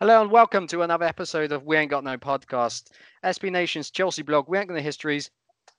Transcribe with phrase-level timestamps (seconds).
[0.00, 2.90] Hello and welcome to another episode of We Ain't Got No Podcast,
[3.24, 5.30] SB Nation's Chelsea blog, We Ain't Got No History's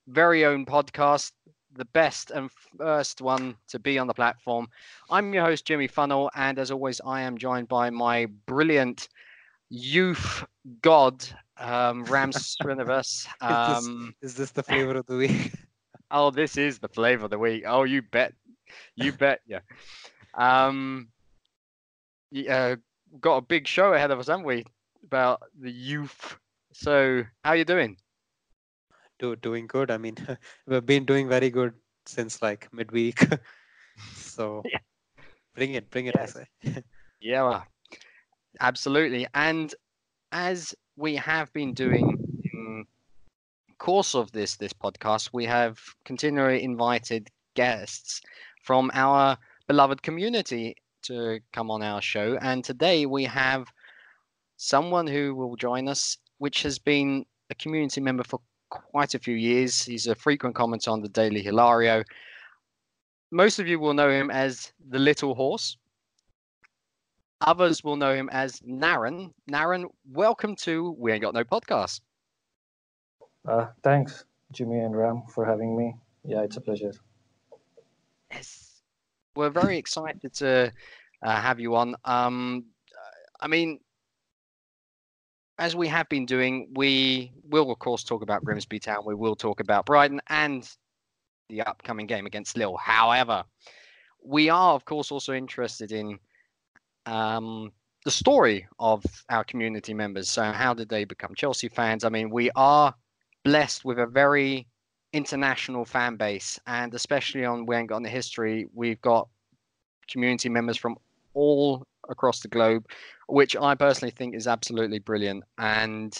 [0.07, 1.33] very own podcast,
[1.75, 2.49] the best and
[2.79, 4.69] first one to be on the platform.
[5.11, 9.07] I'm your host, Jimmy Funnel, and as always, I am joined by my brilliant
[9.69, 10.43] youth
[10.81, 11.23] god,
[11.59, 13.27] um, Ram Srinivas.
[13.39, 15.51] Um, is, this, is this the flavor of the week?
[16.09, 17.65] oh, this is the flavor of the week.
[17.67, 18.33] Oh, you bet.
[18.95, 19.59] You bet, yeah.
[20.33, 21.09] Um,
[22.31, 22.77] yeah,
[23.19, 24.65] got a big show ahead of us, haven't we?
[25.03, 26.37] About the youth.
[26.73, 27.97] So, how you doing?
[29.19, 29.89] Do doing good.
[29.91, 30.15] I mean,
[30.67, 31.73] we've been doing very good
[32.05, 33.25] since like midweek.
[34.15, 34.79] so, yeah.
[35.55, 36.15] bring it, bring it.
[36.17, 36.37] Yes.
[36.37, 36.83] I say.
[37.21, 37.63] yeah,
[38.59, 39.27] absolutely.
[39.33, 39.73] And
[40.31, 42.17] as we have been doing
[42.53, 42.85] in
[43.77, 48.21] course of this this podcast, we have continually invited guests
[48.61, 49.37] from our
[49.67, 50.75] beloved community
[51.07, 52.37] to come on our show.
[52.41, 53.67] And today we have
[54.57, 59.35] someone who will join us, which has been a community member for quite a few
[59.35, 59.81] years.
[59.81, 62.03] He's a frequent commenter on the Daily Hilario.
[63.31, 65.77] Most of you will know him as the Little Horse.
[67.41, 69.31] Others will know him as Naren.
[69.49, 72.01] Naren, welcome to We Ain't Got No Podcast.
[73.47, 75.95] Uh, thanks, Jimmy and Ram, for having me.
[76.25, 76.91] Yeah, it's a pleasure.
[78.31, 78.67] Yes
[79.37, 80.73] we're very excited to
[81.21, 81.95] uh, have you on.
[82.05, 82.65] Um,
[83.39, 83.79] I mean,
[85.59, 89.03] as we have been doing, we will of course talk about Grimsby Town.
[89.05, 90.69] We will talk about Brighton and
[91.49, 92.77] the upcoming game against Lille.
[92.77, 93.43] However,
[94.23, 96.19] we are of course also interested in
[97.05, 97.71] um,
[98.05, 100.29] the story of our community members.
[100.29, 102.03] So, how did they become Chelsea fans?
[102.03, 102.93] I mean, we are
[103.43, 104.67] blessed with a very
[105.13, 109.27] international fan base, and especially on We Ain't Got the History, we've got
[110.09, 110.97] community members from
[111.37, 112.85] all across the globe,
[113.27, 115.43] which I personally think is absolutely brilliant.
[115.57, 116.11] And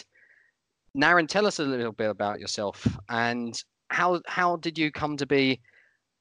[0.95, 5.25] Naren, tell us a little bit about yourself and how how did you come to
[5.25, 5.61] be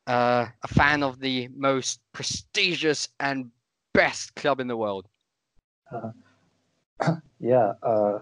[0.06, 3.50] uh, a fan of the most prestigious and
[3.92, 5.06] best club in the world?
[5.92, 6.12] Uh,
[7.40, 8.18] yeah, uh,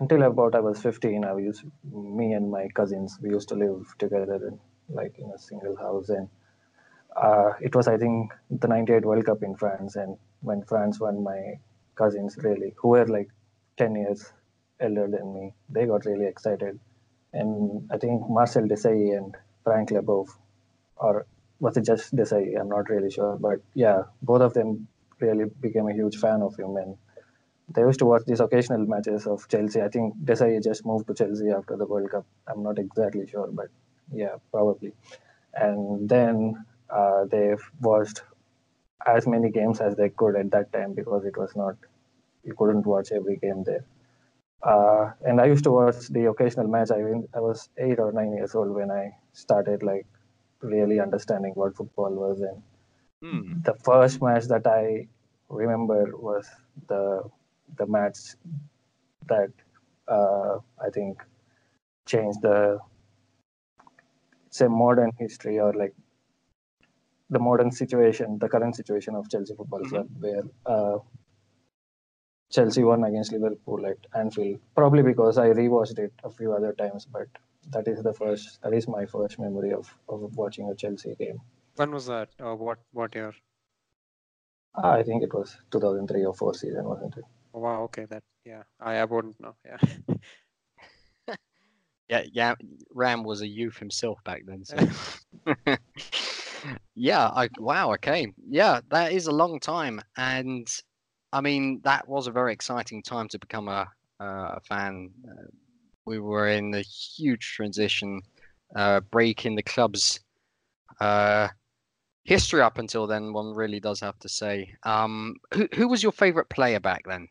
[0.00, 3.18] until about I was 15, I used me and my cousins.
[3.22, 4.58] We used to live together in
[4.88, 6.28] like in a single house, and
[7.22, 11.22] uh, it was I think the '98 World Cup in France, and when France won,
[11.22, 11.58] my
[11.94, 13.28] cousins really, who were like
[13.76, 14.32] 10 years
[14.80, 16.78] elder than me, they got really excited,
[17.32, 19.34] and I think Marcel Desailly and
[19.64, 20.28] Frank Leboeuf,
[20.96, 21.26] or
[21.60, 22.58] was it just Desailly?
[22.60, 24.86] I'm not really sure, but yeah, both of them
[25.20, 26.96] really became a huge fan of him, and
[27.74, 29.80] they used to watch these occasional matches of Chelsea.
[29.82, 32.26] I think Desailly just moved to Chelsea after the World Cup.
[32.46, 33.68] I'm not exactly sure, but
[34.12, 34.92] yeah, probably.
[35.54, 38.22] And then uh, they've watched
[39.06, 41.76] as many games as they could at that time because it was not
[42.44, 43.84] you couldn't watch every game there.
[44.62, 46.90] Uh, and I used to watch the occasional match.
[46.90, 50.06] I mean, I was eight or nine years old when I started like
[50.60, 52.40] really understanding what football was.
[52.40, 52.62] And
[53.22, 53.64] mm.
[53.64, 55.06] the first match that I
[55.48, 56.46] remember was
[56.88, 57.22] the
[57.76, 58.18] the match
[59.28, 59.50] that
[60.08, 61.22] uh, I think
[62.06, 62.78] changed the
[64.50, 65.94] say modern history or like
[67.30, 70.20] the modern situation, the current situation of Chelsea football mm-hmm.
[70.20, 70.98] where uh,
[72.50, 74.60] Chelsea won against Liverpool at Anfield.
[74.74, 77.28] Probably because I rewatched it a few other times, but
[77.70, 78.60] that is the first.
[78.62, 81.40] That is my first memory of of watching a Chelsea game.
[81.76, 82.30] When was that?
[82.40, 83.34] Uh, what what year?
[84.74, 87.24] Uh, I think it was 2003 or four season, wasn't it?
[87.52, 87.82] Oh, wow.
[87.84, 88.06] Okay.
[88.06, 88.62] That yeah.
[88.80, 89.54] I I wouldn't know.
[89.64, 90.16] Yeah.
[92.08, 92.22] yeah.
[92.32, 92.54] Yeah.
[92.94, 94.64] Ram was a youth himself back then.
[94.64, 94.76] So.
[96.94, 97.28] yeah.
[97.28, 97.92] I, wow.
[97.94, 98.32] Okay.
[98.48, 98.80] Yeah.
[98.90, 100.66] That is a long time, and
[101.32, 103.86] I mean that was a very exciting time to become a,
[104.20, 105.10] uh, a fan.
[105.28, 105.48] Uh,
[106.06, 108.22] we were in a huge transition,
[108.74, 110.20] uh, break in the club's
[111.00, 111.48] uh,
[112.24, 113.32] history up until then.
[113.32, 114.74] One really does have to say.
[114.84, 117.28] Um, who who was your favorite player back then?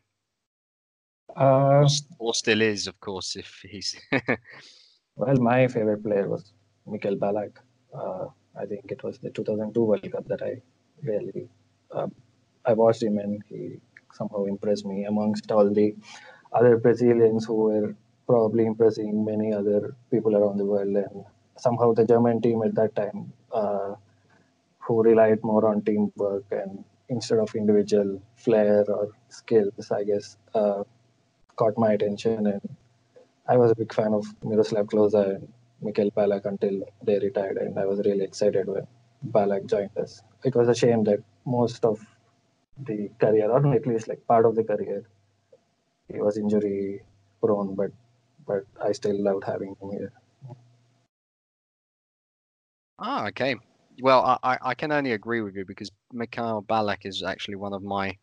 [1.36, 1.86] Uh,
[2.18, 4.00] or still is, of course, if he's.
[5.16, 6.52] well, my favorite player was
[6.86, 7.52] Michael Ballack.
[8.56, 10.60] I think it was the 2002 World Cup that I
[11.02, 11.48] really
[11.90, 12.08] uh,
[12.64, 13.80] I watched him and he
[14.12, 15.94] somehow impressed me amongst all the
[16.52, 17.94] other Brazilians who were
[18.26, 20.94] probably impressing many other people around the world.
[20.96, 21.24] And
[21.56, 23.94] somehow the German team at that time uh,
[24.80, 30.82] who relied more on teamwork and instead of individual flair or skills I guess uh,
[31.56, 32.46] caught my attention.
[32.46, 32.76] And
[33.46, 35.48] I was a big fan of Miroslav Klose and
[35.82, 38.86] Michael Ballack until they retired, and I was really excited when
[39.26, 40.22] Ballack joined us.
[40.44, 42.04] It was a shame that most of
[42.78, 45.04] the career, or at least like part of the career,
[46.08, 47.02] he was injury
[47.40, 47.92] prone, but
[48.46, 50.12] but I still loved having him here.
[52.98, 53.56] Ah, okay.
[54.02, 57.72] Well, I, I, I can only agree with you because Michael Ballack is actually one
[57.72, 58.16] of my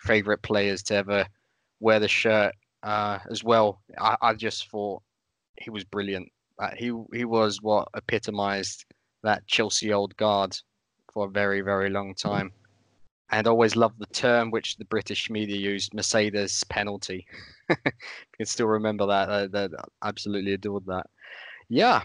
[0.00, 1.26] favorite players to ever
[1.80, 3.80] wear the shirt uh, as well.
[3.98, 5.02] I, I just thought
[5.56, 6.28] he was brilliant.
[6.58, 8.84] Uh, he he was what epitomized
[9.22, 10.56] that Chelsea old guard
[11.12, 12.52] for a very very long time,
[13.30, 17.26] and always loved the term which the British media used, Mercedes penalty.
[17.68, 17.76] you
[18.36, 19.28] can still remember that.
[19.28, 19.70] Uh, that
[20.02, 21.06] absolutely adored that.
[21.68, 22.02] Yeah.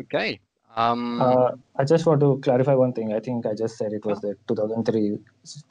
[0.00, 0.40] Okay.
[0.76, 3.12] Um, Uh, I just want to clarify one thing.
[3.12, 5.18] I think I just said it was the 2003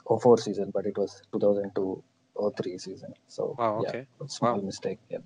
[0.04, 2.02] or 4 season, but it was 2002
[2.34, 3.14] or 3 season.
[3.28, 4.06] So Wow, yeah, okay.
[4.20, 4.62] a small Wow.
[4.62, 4.98] mistake.
[5.08, 5.18] Yeah.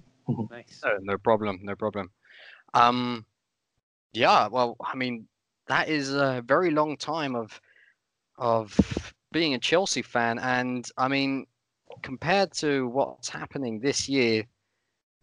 [0.50, 0.80] Nice.
[0.84, 2.10] No, no problem, no problem.
[2.74, 3.26] Um,
[4.12, 5.26] yeah, well, I mean,
[5.68, 7.60] that is a very long time of
[8.38, 11.46] of being a Chelsea fan, and I mean,
[12.02, 14.44] compared to what's happening this year,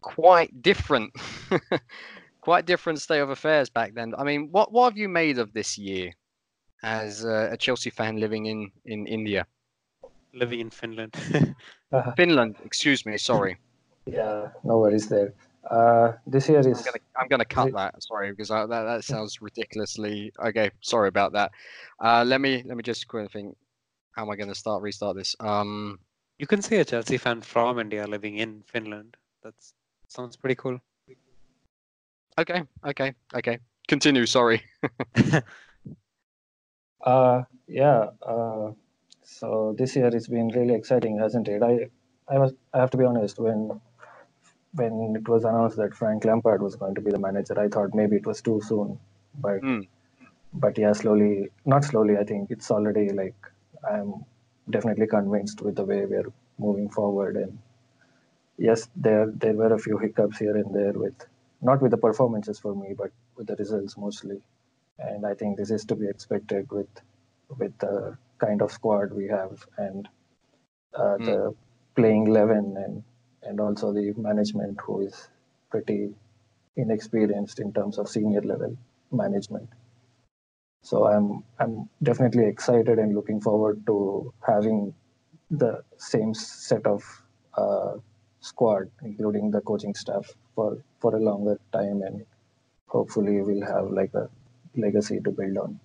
[0.00, 1.12] quite different,
[2.40, 4.14] quite different state of affairs back then.
[4.16, 6.12] I mean, what what have you made of this year
[6.82, 9.46] as a, a Chelsea fan living in in India,
[10.32, 11.14] Living in Finland.
[12.16, 12.56] Finland?
[12.64, 13.56] Excuse me, sorry.
[14.06, 15.32] Yeah, no worries there.
[15.68, 18.02] Uh, this year is I'm gonna I'm gonna cut Re- that.
[18.02, 20.32] Sorry, because I, that that sounds ridiculously.
[20.38, 21.52] Okay, sorry about that.
[22.02, 23.56] Uh, let me let me just quickly think.
[24.12, 25.36] How am I gonna start restart this?
[25.38, 26.00] Um,
[26.38, 29.16] you can see a Chelsea fan from India living in Finland.
[29.42, 29.74] That's
[30.08, 30.78] sounds pretty cool.
[32.38, 33.58] okay, okay, okay.
[33.86, 34.26] Continue.
[34.26, 34.62] Sorry.
[37.02, 38.10] Uh, yeah.
[38.22, 38.72] Uh,
[39.22, 41.62] so this year it's been really exciting, hasn't it?
[41.62, 41.88] I,
[42.28, 43.38] I was, I have to be honest.
[43.38, 43.80] When,
[44.74, 47.94] when it was announced that Frank Lampard was going to be the manager, I thought
[47.94, 48.98] maybe it was too soon.
[49.38, 49.80] But, Hmm.
[50.52, 52.16] but yeah, slowly, not slowly.
[52.18, 53.36] I think it's already like
[53.90, 54.24] I'm
[54.70, 57.36] definitely convinced with the way we're moving forward.
[57.36, 57.58] And
[58.58, 61.26] yes, there there were a few hiccups here and there with
[61.62, 64.40] not with the performances for me, but with the results mostly.
[64.98, 66.88] And I think this is to be expected with
[67.58, 70.08] with the kind of squad we have and
[70.94, 71.24] uh, Mm.
[71.24, 71.54] the
[71.96, 73.02] playing eleven and
[73.42, 75.28] and also the management who is
[75.70, 76.14] pretty
[76.76, 78.76] inexperienced in terms of senior level
[79.10, 79.68] management.
[80.82, 84.94] So I'm I'm definitely excited and looking forward to having
[85.50, 87.02] the same set of
[87.54, 87.94] uh,
[88.40, 92.24] squad, including the coaching staff, for for a longer time, and
[92.86, 94.28] hopefully we'll have like a
[94.76, 95.80] legacy to build on.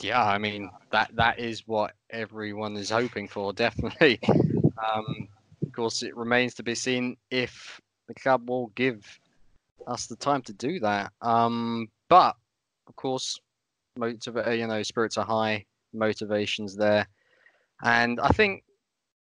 [0.00, 3.52] Yeah, I mean that that is what everyone is hoping for.
[3.52, 4.20] Definitely.
[4.78, 5.26] Um,
[5.78, 9.06] course, it remains to be seen if the club will give
[9.86, 11.12] us the time to do that.
[11.22, 12.34] Um, but
[12.88, 13.38] of course,
[13.96, 17.06] you know, spirits are high, motivations there,
[17.84, 18.64] and I think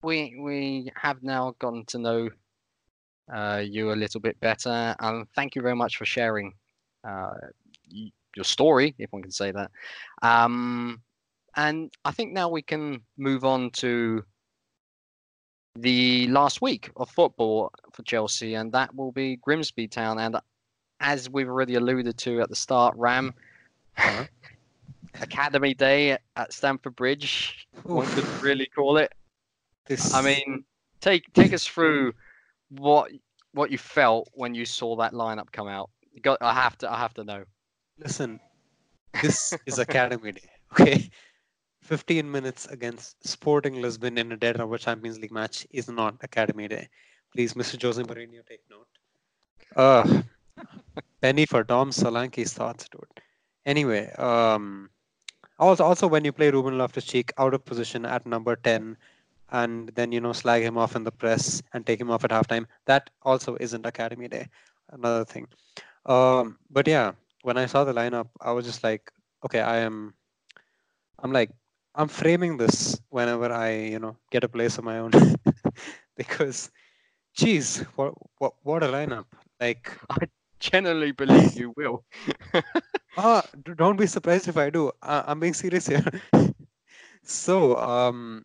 [0.01, 2.29] we we have now gotten to know
[3.33, 4.95] uh, you a little bit better.
[4.99, 6.53] And thank you very much for sharing
[7.03, 7.33] uh,
[7.89, 9.71] your story, if one can say that.
[10.21, 11.01] Um,
[11.57, 14.23] and I think now we can move on to
[15.75, 20.19] the last week of football for Chelsea, and that will be Grimsby Town.
[20.19, 20.37] And
[20.99, 23.33] as we've already alluded to at the start, Ram
[23.97, 24.25] Uh-huh.
[25.21, 29.13] Academy Day at Stamford Bridge, one could really call it.
[29.87, 30.65] This, I mean,
[30.99, 32.13] take take us through
[32.69, 33.11] what
[33.53, 35.89] what you felt when you saw that lineup come out.
[36.21, 37.45] Got, I have to I have to know.
[37.97, 38.39] listen,
[39.21, 40.49] this is Academy Day.
[40.73, 41.09] Okay,
[41.85, 46.67] 15 minutes against Sporting Lisbon in a dead rubber Champions League match is not Academy
[46.67, 46.89] Day.
[47.31, 47.79] Please, Mr.
[47.79, 48.87] Jose Mourinho, take note.
[49.75, 50.21] Uh,
[51.21, 53.21] penny for Dom Solanke's thoughts, dude.
[53.67, 54.89] Anyway, um,
[55.59, 58.97] also also when you play Ruben Loftus-Cheek out of position at number 10,
[59.51, 62.31] and then you know slag him off in the press and take him off at
[62.31, 64.47] halftime, that also isn't Academy Day.
[64.89, 65.47] Another thing.
[66.07, 67.11] Um, but yeah,
[67.43, 69.11] when I saw the lineup, I was just like,
[69.43, 70.15] okay, I am,
[71.19, 71.51] I'm like,
[71.95, 75.11] I'm framing this whenever I, you know, get a place of my own,
[76.17, 76.69] because,
[77.35, 79.25] geez, what, what, what a lineup!
[79.59, 80.27] Like, I
[80.59, 82.03] Generally believe you will.
[83.17, 83.43] ah,
[83.75, 84.91] don't be surprised if I do.
[85.01, 86.03] I, I'm being serious here.
[87.23, 88.43] so, um,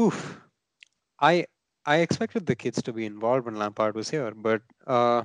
[0.00, 0.40] oof,
[1.20, 1.46] I,
[1.86, 5.24] I expected the kids to be involved when Lampard was here, but uh,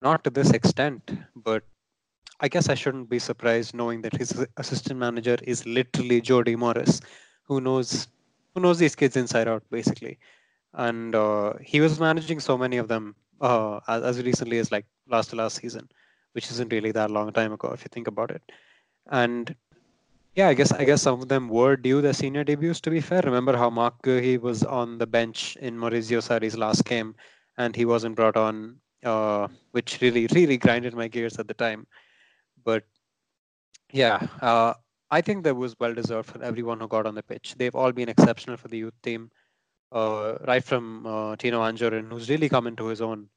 [0.00, 1.10] not to this extent.
[1.34, 1.64] But
[2.44, 7.00] I guess I shouldn't be surprised knowing that his assistant manager is literally Jody Morris,
[7.44, 8.08] who knows
[8.54, 10.18] who knows these kids inside out basically.
[10.74, 14.86] And uh, he was managing so many of them uh, as, as recently as like
[15.08, 15.88] last to last season,
[16.32, 18.42] which isn't really that long time ago if you think about it.
[19.10, 19.54] And
[20.36, 22.80] Yeah, I guess I guess some of them were due their senior debuts.
[22.82, 26.84] To be fair, remember how Marc Guehi was on the bench in Maurizio Sarri's last
[26.84, 27.14] game,
[27.58, 31.86] and he wasn't brought on, uh, which really really grinded my gears at the time.
[32.64, 32.84] But
[33.92, 34.74] yeah, uh,
[35.10, 37.54] I think that was well deserved for everyone who got on the pitch.
[37.56, 39.30] They've all been exceptional for the youth team,
[39.92, 43.28] uh, right from uh, Tino Anjorin, who's really come into his own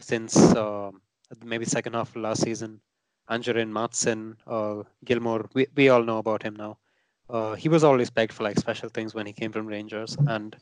[0.00, 0.90] since uh,
[1.44, 2.80] maybe second half of last season.
[3.28, 6.78] Anjorin, Maatsen, uh, Gilmour, we, we all know about him now.
[7.28, 10.16] Uh, he was always pegged for like special things when he came from Rangers.
[10.28, 10.56] And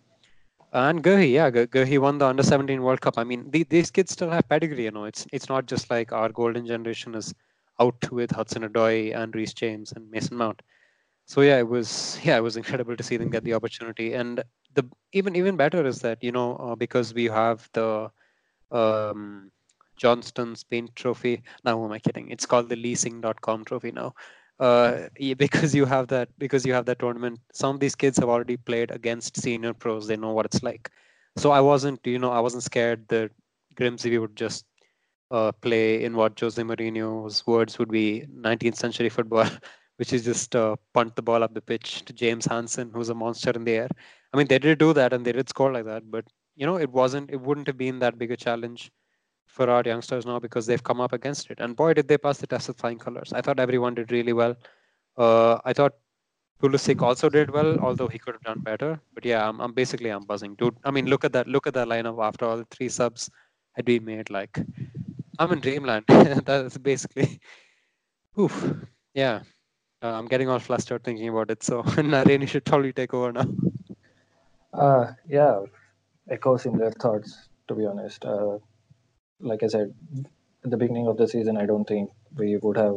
[0.73, 3.14] and Guehi, yeah, Guehi won the under 17 World Cup.
[3.16, 5.04] I mean, the, these kids still have pedigree, you know.
[5.04, 7.33] It's it's not just like our golden generation is
[7.81, 10.62] out with Hudson Odoi and Reece James and Mason Mount.
[11.26, 14.12] So yeah, it was yeah, it was incredible to see them get the opportunity.
[14.14, 14.43] And
[14.75, 18.11] the even even better is that you know uh, because we have the
[18.71, 19.50] um,
[19.97, 21.43] Johnstone's Paint Trophy.
[21.64, 22.31] Now, who am I kidding?
[22.31, 24.14] It's called the Leasing.com Trophy now.
[24.61, 27.40] Uh, because you have that because you have that tournament.
[27.52, 30.07] Some of these kids have already played against senior pros.
[30.07, 30.90] They know what it's like.
[31.37, 33.31] So I wasn't, you know, I wasn't scared that
[33.75, 34.66] Grimsby would just
[35.31, 39.49] uh, play in what Jose Mourinho's words would be 19th century football,
[39.97, 43.14] which is just uh, punt the ball up the pitch to James Hanson, who's a
[43.14, 43.88] monster in the air.
[44.33, 46.25] I mean, they did do that and they did score like that, but
[46.57, 48.90] you know, it wasn't, it wouldn't have been that big a challenge
[49.47, 51.61] for our youngsters now because they've come up against it.
[51.61, 53.33] And boy, did they pass the test with flying colors.
[53.33, 54.57] I thought everyone did really well.
[55.16, 55.95] Uh, I thought
[56.61, 59.00] Pulisic also did well, although he could have done better.
[59.14, 60.76] But yeah, I'm, I'm basically I'm buzzing, dude.
[60.85, 63.31] I mean, look at that, look at that lineup after all the three subs
[63.75, 64.31] had been made.
[64.31, 64.59] Like,
[65.38, 66.04] I'm in dreamland.
[66.08, 67.40] That's basically,
[68.38, 68.74] oof,
[69.14, 69.40] yeah.
[70.02, 71.62] Uh, I'm getting all flustered thinking about it.
[71.62, 73.46] So Naren, should probably take over now.
[74.72, 75.60] Uh, yeah,
[76.28, 77.48] echo similar thoughts.
[77.68, 78.58] To be honest, uh,
[79.40, 79.94] like I said,
[80.64, 82.96] at the beginning of the season, I don't think we would have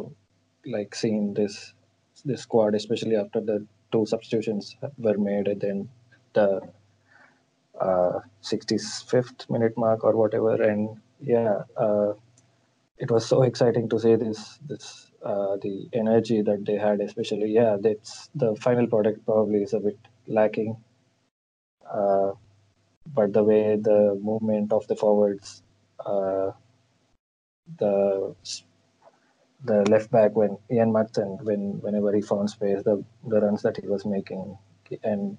[0.65, 1.74] like seen this
[2.25, 5.89] this squad, especially after the two substitutions were made and then
[6.34, 6.62] the
[7.79, 10.62] uh, 65th minute mark or whatever.
[10.62, 12.13] And yeah, uh,
[13.00, 17.51] it was so exciting to see this this uh, the energy that they had, especially
[17.51, 20.77] yeah, that's the final product probably is a bit lacking.
[21.92, 22.32] Uh,
[23.13, 25.63] but the way the movement of the forwards
[26.06, 26.51] uh,
[27.80, 28.36] the
[29.66, 33.77] the left back when Ian Maatsen when whenever he found space the the runs that
[33.77, 34.58] he was making
[35.04, 35.38] and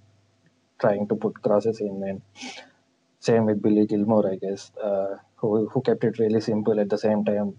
[0.81, 2.23] trying to put crosses in and
[3.21, 6.99] same with Billy Gilmour, I guess uh, who who kept it really simple at the
[7.07, 7.51] same time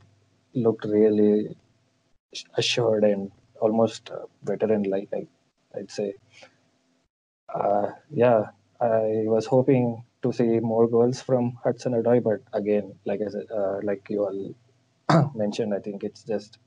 [0.54, 1.56] looked really
[2.58, 5.28] assured and almost uh, veteran like I,
[5.78, 6.14] I'd say
[7.54, 8.46] uh, yeah
[8.82, 13.48] I was hoping to see more goals from Hudson Odoi, but again, like I said,
[13.52, 16.58] uh, like you all mentioned, I think it's just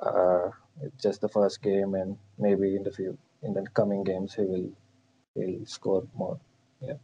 [0.00, 0.50] uh,
[0.82, 4.42] it's just the first game, and maybe in the few in the coming games he
[4.42, 4.70] will
[5.34, 6.38] he'll score more.
[6.80, 6.94] Yeah.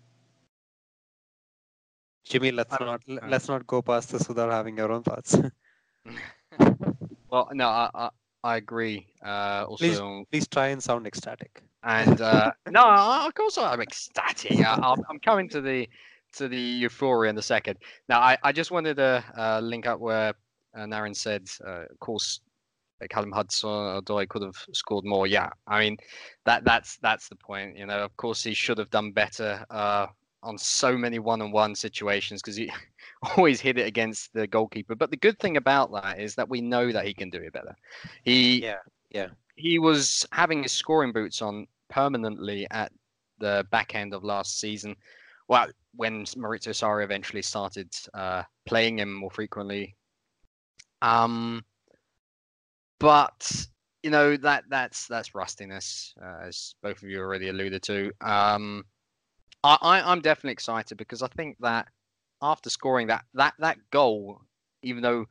[2.31, 5.37] Jimmy, let's not let's not go past this without having your own thoughts.
[7.29, 8.09] well, no, I I,
[8.45, 9.09] I agree.
[9.25, 11.61] Uh, also, please, please try and sound ecstatic.
[11.83, 12.83] And uh, no,
[13.27, 14.61] of course I'm ecstatic.
[14.61, 15.89] I, am coming to the
[16.35, 17.79] to the euphoria in a second.
[18.09, 20.33] Now, I, I just wanted to uh, link up where
[20.77, 22.41] uh, Naren said, uh, of course,
[23.09, 25.27] Callum Hudson Odoi could have scored more.
[25.27, 25.97] Yeah, I mean
[26.45, 27.77] that that's that's the point.
[27.77, 30.07] You know, of course he should have done better uh,
[30.43, 32.71] on so many one-on-one situations because he
[33.37, 34.95] always hit it against the goalkeeper.
[34.95, 37.53] But the good thing about that is that we know that he can do it
[37.53, 37.75] better.
[38.25, 38.79] He yeah
[39.11, 42.93] yeah he was having his scoring boots on permanently at
[43.39, 44.97] the back end of last season.
[45.49, 49.97] Well, when Maurizio Sarri eventually started uh, playing him more frequently.
[51.03, 51.65] Um,
[52.99, 53.67] but
[54.03, 58.13] you know that that's that's rustiness, uh, as both of you already alluded to.
[58.21, 58.85] Um,
[59.63, 61.89] I, I I'm definitely excited because I think that
[62.43, 64.41] after scoring that that that goal,
[64.83, 65.27] even though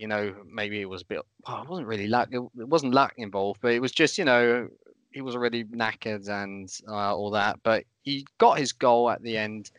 [0.00, 1.20] you know, maybe it was a bit.
[1.46, 2.30] Well, it wasn't really luck.
[2.32, 4.66] It, it wasn't luck involved, but it was just, you know,
[5.10, 7.60] he was already knackered and uh, all that.
[7.62, 9.70] But he got his goal at the end,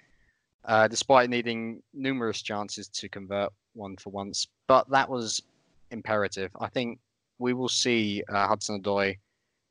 [0.65, 4.47] uh, despite needing numerous chances to convert one for once.
[4.67, 5.41] But that was
[5.89, 6.51] imperative.
[6.59, 6.99] I think
[7.39, 9.17] we will see uh, Hudson Odoi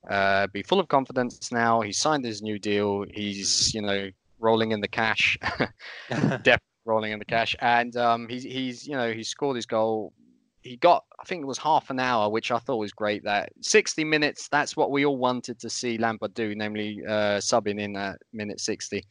[0.08, 1.80] uh, be full of confidence now.
[1.80, 3.04] He signed his new deal.
[3.12, 3.76] He's, mm-hmm.
[3.76, 5.36] you know, rolling in the cash,
[6.10, 10.12] definitely rolling in the cash, and um, he's he's you know he scored his goal
[10.62, 13.24] he got I think it was half an hour, which I thought was great.
[13.24, 17.80] That 60 minutes, that's what we all wanted to see Lampard do, namely uh, subbing
[17.80, 19.02] in at minute 60.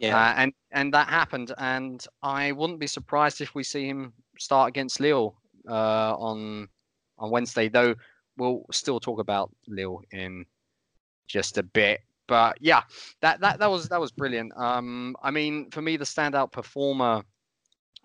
[0.00, 4.12] Yeah, uh, and and that happened, and I wouldn't be surprised if we see him
[4.38, 5.34] start against Lille
[5.68, 6.68] uh, on
[7.18, 7.68] on Wednesday.
[7.68, 7.94] Though
[8.38, 10.46] we'll still talk about Lille in
[11.26, 12.00] just a bit.
[12.26, 12.82] But yeah,
[13.20, 14.52] that that that was that was brilliant.
[14.56, 17.22] Um, I mean, for me, the standout performer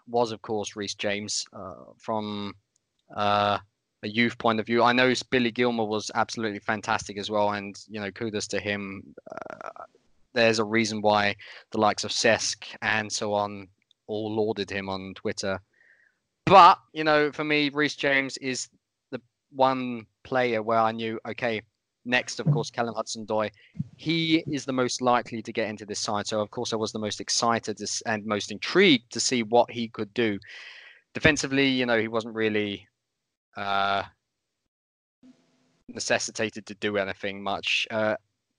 [0.08, 2.54] was, of course, Reece James uh, from
[3.16, 3.60] uh,
[4.04, 4.84] a youth point of view.
[4.84, 9.14] I know Billy Gilmour was absolutely fantastic as well, and you know, kudos to him.
[9.30, 9.70] Uh,
[10.34, 11.36] there's a reason why
[11.72, 13.68] the likes of Cesc and so on
[14.08, 15.60] all lauded him on Twitter.
[16.46, 18.68] But you know, for me, Reece James is
[19.56, 21.62] one player where I knew, okay,
[22.06, 23.50] next, of course, Callum Hudson-Odoi.
[23.96, 26.28] He is the most likely to get into this side.
[26.28, 29.88] So, of course, I was the most excited and most intrigued to see what he
[29.88, 30.40] could do.
[31.14, 32.88] Defensively, you know, he wasn't really
[33.56, 34.04] uh,
[35.88, 37.88] necessitated to do anything much.
[37.92, 38.16] Uh,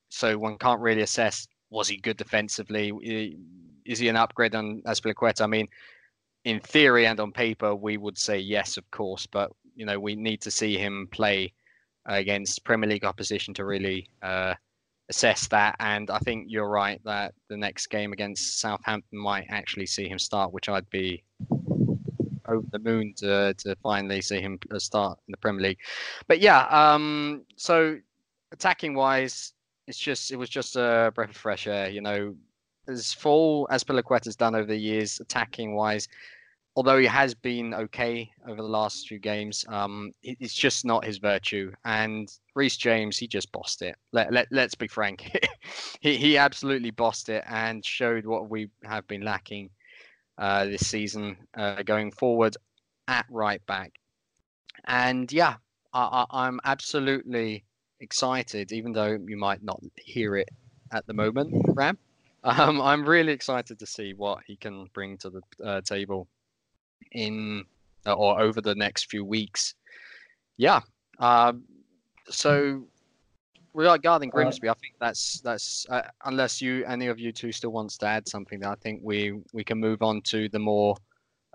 [0.08, 2.92] so one can't really assess was he good defensively?
[3.84, 5.42] Is he an upgrade on Azpilicueta?
[5.42, 5.66] I mean,
[6.44, 10.14] in theory and on paper, we would say yes, of course, but you know we
[10.14, 11.52] need to see him play
[12.06, 14.54] against Premier League opposition to really uh,
[15.08, 15.76] assess that.
[15.80, 20.18] And I think you're right that the next game against Southampton might actually see him
[20.18, 21.22] start, which I'd be
[22.46, 25.78] over the moon to to finally see him start in the Premier League.
[26.28, 27.98] But yeah, um, so
[28.52, 29.52] attacking wise,
[29.86, 31.88] it's just it was just a breath of fresh air.
[31.88, 32.34] You know,
[32.88, 36.08] as full Azpilicueta's done over the years, attacking wise,
[36.76, 41.18] although he has been okay over the last few games, um, it's just not his
[41.18, 41.72] virtue.
[41.84, 43.96] And Reece James, he just bossed it.
[44.12, 45.30] Let, let, let's be frank.
[46.00, 49.70] he, he absolutely bossed it and showed what we have been lacking
[50.38, 52.56] uh, this season uh, going forward
[53.06, 53.92] at right back.
[54.86, 55.56] And yeah,
[55.92, 57.64] I, I, I'm absolutely
[58.00, 60.48] excited, even though you might not hear it
[60.92, 61.98] at the moment, Ram.
[62.46, 66.28] Um, I'm really excited to see what he can bring to the uh, table
[67.12, 67.64] in
[68.06, 69.74] uh, or over the next few weeks.
[70.56, 70.80] Yeah.
[71.18, 71.64] Um,
[72.28, 72.86] so
[73.74, 77.98] regarding Grimsby, I think that's that's uh, unless you any of you two still wants
[77.98, 80.96] to add something, that I think we we can move on to the more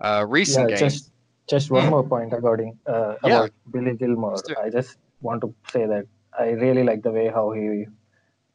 [0.00, 0.92] uh, recent yeah, games.
[0.92, 1.12] Just
[1.48, 3.36] just one more point regarding uh, yeah.
[3.36, 4.36] about Billy Gilmour.
[4.62, 6.06] I just want to say that
[6.38, 7.86] I really like the way how he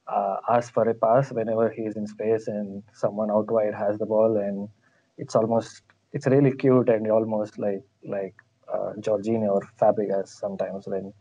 [0.08, 4.06] uh, asks for a pass whenever he's in space and someone out wide has the
[4.06, 4.70] ball, and
[5.18, 5.82] it's almost
[6.16, 8.36] it's really cute and almost like like
[8.74, 8.94] uh,
[9.56, 11.14] or Fabregas sometimes when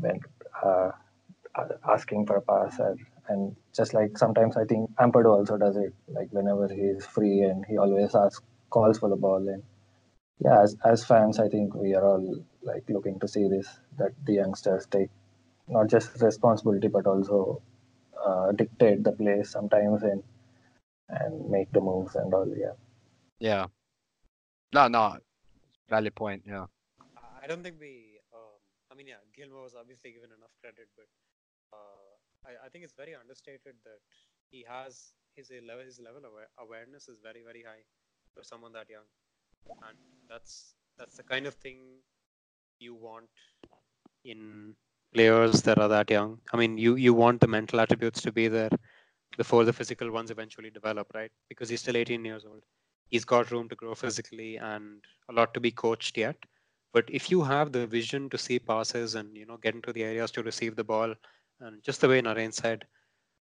[0.00, 0.20] when
[0.64, 0.90] uh,
[1.88, 5.92] asking for a pass and, and just like sometimes I think Ampadu also does it
[6.06, 9.62] like whenever he's free and he always asks calls for the ball and
[10.44, 13.66] yeah as, as fans I think we are all like looking to see this
[13.98, 15.10] that the youngsters take
[15.66, 17.60] not just responsibility but also
[18.24, 20.22] uh, dictate the play sometimes and
[21.08, 22.76] and make the moves and all yeah.
[23.40, 23.66] Yeah
[24.72, 25.16] no, no,
[25.88, 26.42] valid point.
[26.46, 26.66] Yeah.
[27.42, 28.20] I don't think we.
[28.34, 28.58] Um,
[28.92, 31.08] I mean, yeah, Gilmour was obviously given enough credit, but
[31.72, 32.10] uh,
[32.46, 34.00] I, I think it's very understated that
[34.50, 35.84] he has his level.
[35.84, 37.84] His level of awareness is very, very high
[38.34, 39.08] for someone that young,
[39.88, 39.96] and
[40.28, 41.78] that's that's the kind of thing
[42.80, 43.28] you want
[44.24, 44.74] in
[45.14, 46.38] players that are that young.
[46.52, 48.70] I mean, you you want the mental attributes to be there
[49.36, 51.30] before the physical ones eventually develop, right?
[51.48, 52.62] Because he's still 18 years old
[53.08, 56.36] he's got room to grow physically and a lot to be coached yet.
[56.92, 60.04] But if you have the vision to see passes and you know get into the
[60.04, 61.14] areas to receive the ball,
[61.60, 62.84] and just the way Naren said,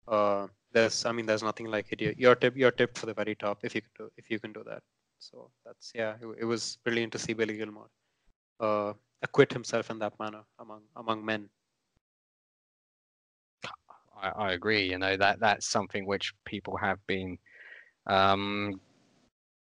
[0.07, 2.17] uh, there's I mean there's nothing like it.
[2.17, 4.53] You're tip you're tipped for the very top if you can do if you can
[4.53, 4.83] do that.
[5.19, 7.87] So that's yeah, it, it was brilliant to see Billy Gilmour
[8.59, 11.49] uh, acquit himself in that manner among among men.
[14.21, 14.89] I, I agree.
[14.89, 17.37] You know that that's something which people have been
[18.07, 18.79] um,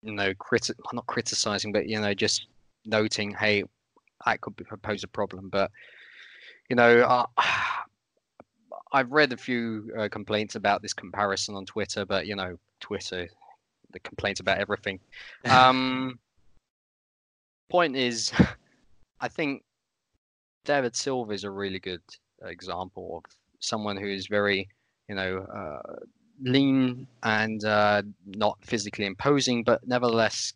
[0.02, 2.48] you know, criti- not criticizing, but you know, just
[2.86, 3.64] noting, hey,
[4.26, 5.50] that could be, pose a problem.
[5.50, 5.72] But
[6.70, 7.26] you know, uh,
[8.92, 13.28] I've read a few uh, complaints about this comparison on Twitter, but you know, Twitter,
[13.92, 15.00] the complaints about everything.
[15.46, 16.20] Um,
[17.70, 18.32] point is,
[19.22, 19.64] I think
[20.66, 22.02] David Silva is a really good
[22.44, 24.68] example of someone who is very,
[25.08, 25.96] you know, uh,
[26.42, 30.54] lean and uh, not physically imposing, but nevertheless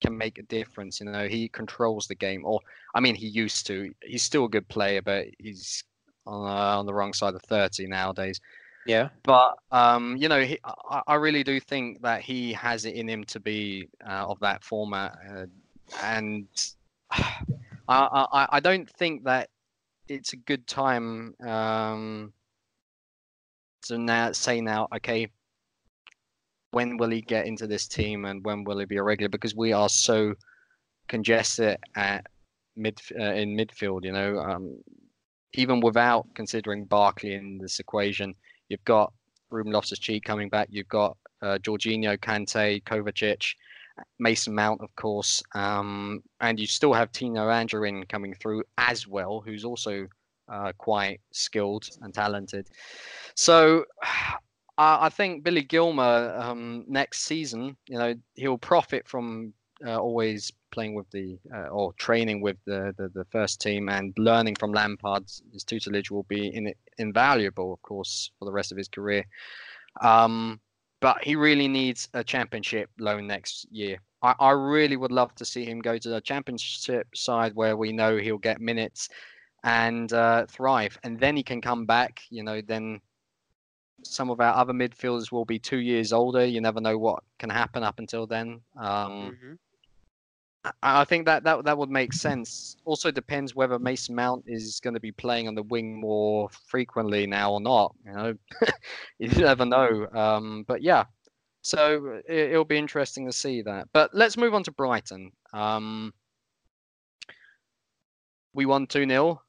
[0.00, 1.00] can make a difference.
[1.00, 2.60] You know, he controls the game, or
[2.94, 3.92] I mean, he used to.
[4.02, 5.84] He's still a good player, but he's
[6.26, 8.40] on, uh, on the wrong side of thirty nowadays.
[8.86, 9.10] Yeah.
[9.22, 13.08] But um, you know, he, I, I, really do think that he has it in
[13.08, 15.46] him to be uh, of that format, uh,
[16.02, 16.46] and
[17.10, 17.36] I,
[17.88, 19.50] I, I don't think that
[20.08, 21.34] it's a good time.
[21.46, 22.32] Um,
[23.84, 25.28] so now say now, okay,
[26.70, 29.28] when will he get into this team and when will he be a regular?
[29.28, 30.34] Because we are so
[31.08, 32.26] congested at
[32.76, 34.04] mid uh, in midfield.
[34.04, 34.78] You know, um,
[35.54, 38.34] even without considering Barkley in this equation,
[38.68, 39.12] you've got
[39.50, 40.68] Ruben Loftus-Cheek coming back.
[40.70, 43.54] You've got uh, Jorginho, Kante, Kovacic,
[44.18, 49.42] Mason Mount, of course, um, and you still have Tino Anjorin coming through as well,
[49.44, 50.06] who's also
[50.52, 52.68] uh, quite skilled and talented.
[53.34, 53.86] So
[54.78, 60.52] I, I think Billy Gilmour um, next season, you know, he'll profit from uh, always
[60.70, 64.72] playing with the uh, or training with the, the, the first team and learning from
[64.72, 65.24] Lampard.
[65.52, 69.24] His tutelage will be in, invaluable, of course, for the rest of his career.
[70.00, 70.60] Um,
[71.00, 73.98] but he really needs a championship loan next year.
[74.22, 77.92] I, I really would love to see him go to the championship side where we
[77.92, 79.08] know he'll get minutes
[79.64, 82.22] and uh, thrive, and then he can come back.
[82.30, 83.00] You know, then
[84.04, 86.44] some of our other midfielders will be two years older.
[86.44, 88.60] You never know what can happen up until then.
[88.76, 89.52] Um, mm-hmm.
[90.82, 92.76] I think that, that that would make sense.
[92.84, 97.26] Also depends whether Mason Mount is going to be playing on the wing more frequently
[97.26, 97.94] now or not.
[98.06, 98.34] You know,
[99.18, 100.06] you never know.
[100.12, 101.04] Um, but yeah,
[101.62, 103.88] so it, will be interesting to see that.
[103.92, 105.32] But let's move on to Brighton.
[105.52, 106.14] Um,
[108.54, 109.40] we won two 0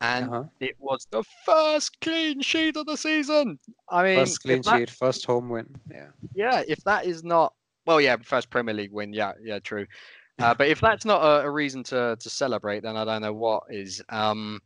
[0.00, 0.44] and uh-huh.
[0.60, 3.58] it was the first clean sheet of the season.
[3.88, 5.66] I mean, first clean that, sheet, first home win.
[5.90, 6.08] Yeah.
[6.34, 7.52] Yeah, if that is not
[7.86, 9.12] well, yeah, first Premier League win.
[9.14, 9.86] Yeah, yeah, true.
[10.38, 13.32] Uh, but if that's not a, a, reason to to celebrate, then I don't know
[13.32, 14.02] what is.
[14.08, 14.60] Um,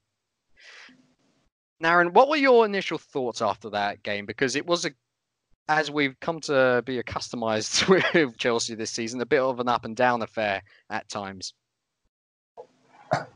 [1.82, 4.26] Naren, what were your initial thoughts after that game?
[4.26, 4.90] Because it was a,
[5.68, 7.42] as we've come to be accustomed
[7.88, 11.54] with Chelsea this season, a bit of an up and down affair at times.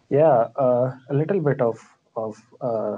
[0.08, 1.78] Yeah, uh, a little bit of
[2.16, 2.96] of uh,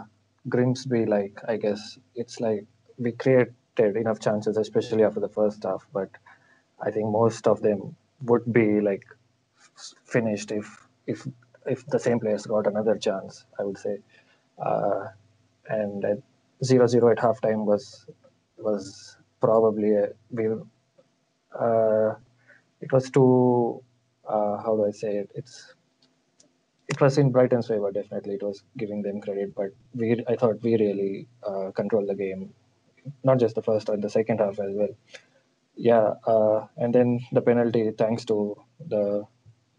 [0.49, 1.07] Grimsby.
[1.07, 2.67] Like I guess it's like
[2.99, 6.11] we created enough chances, especially after the first half, but
[6.81, 9.05] I think most of them would be like
[10.05, 11.27] finished if if
[11.67, 13.45] if the same players got another chance.
[13.59, 13.99] I would say,
[14.65, 15.07] uh,
[15.69, 16.19] and at
[16.65, 18.07] zero zero at halftime was
[18.59, 20.49] was probably a, we
[21.59, 22.15] uh,
[22.81, 23.83] it was too
[24.29, 25.31] uh, how do I say it?
[25.35, 25.75] It's
[26.89, 27.91] it was in Brighton's favor.
[27.93, 32.15] Definitely, it was giving them credit, but we I thought we really uh, controlled the
[32.15, 32.55] game,
[33.25, 34.95] not just the first and the second half as well.
[35.77, 39.25] Yeah, uh, and then the penalty, thanks to the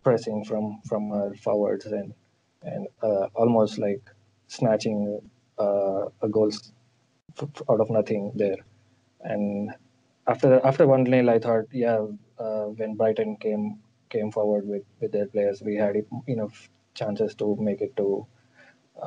[0.04, 2.14] pressing from from our forwards and
[2.64, 4.02] and uh, almost like
[4.48, 5.20] snatching
[5.58, 6.52] uh, a goal
[7.70, 8.58] out of nothing there.
[9.22, 9.72] And
[10.28, 12.06] after after one nil, I thought, yeah,
[12.38, 15.96] uh, when Brighton came came forward with with their players, we had
[16.28, 16.70] enough
[17.02, 18.08] chances to make it to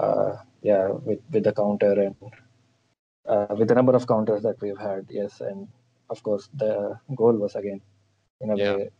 [0.02, 0.33] uh,
[0.70, 2.16] yeah with with the counter and
[3.33, 5.07] uh, with the number of counters that we've had.
[5.20, 5.68] Yes, and
[6.11, 6.72] of course the
[7.20, 7.81] goal was again
[8.40, 8.76] in a yeah.
[8.76, 8.90] way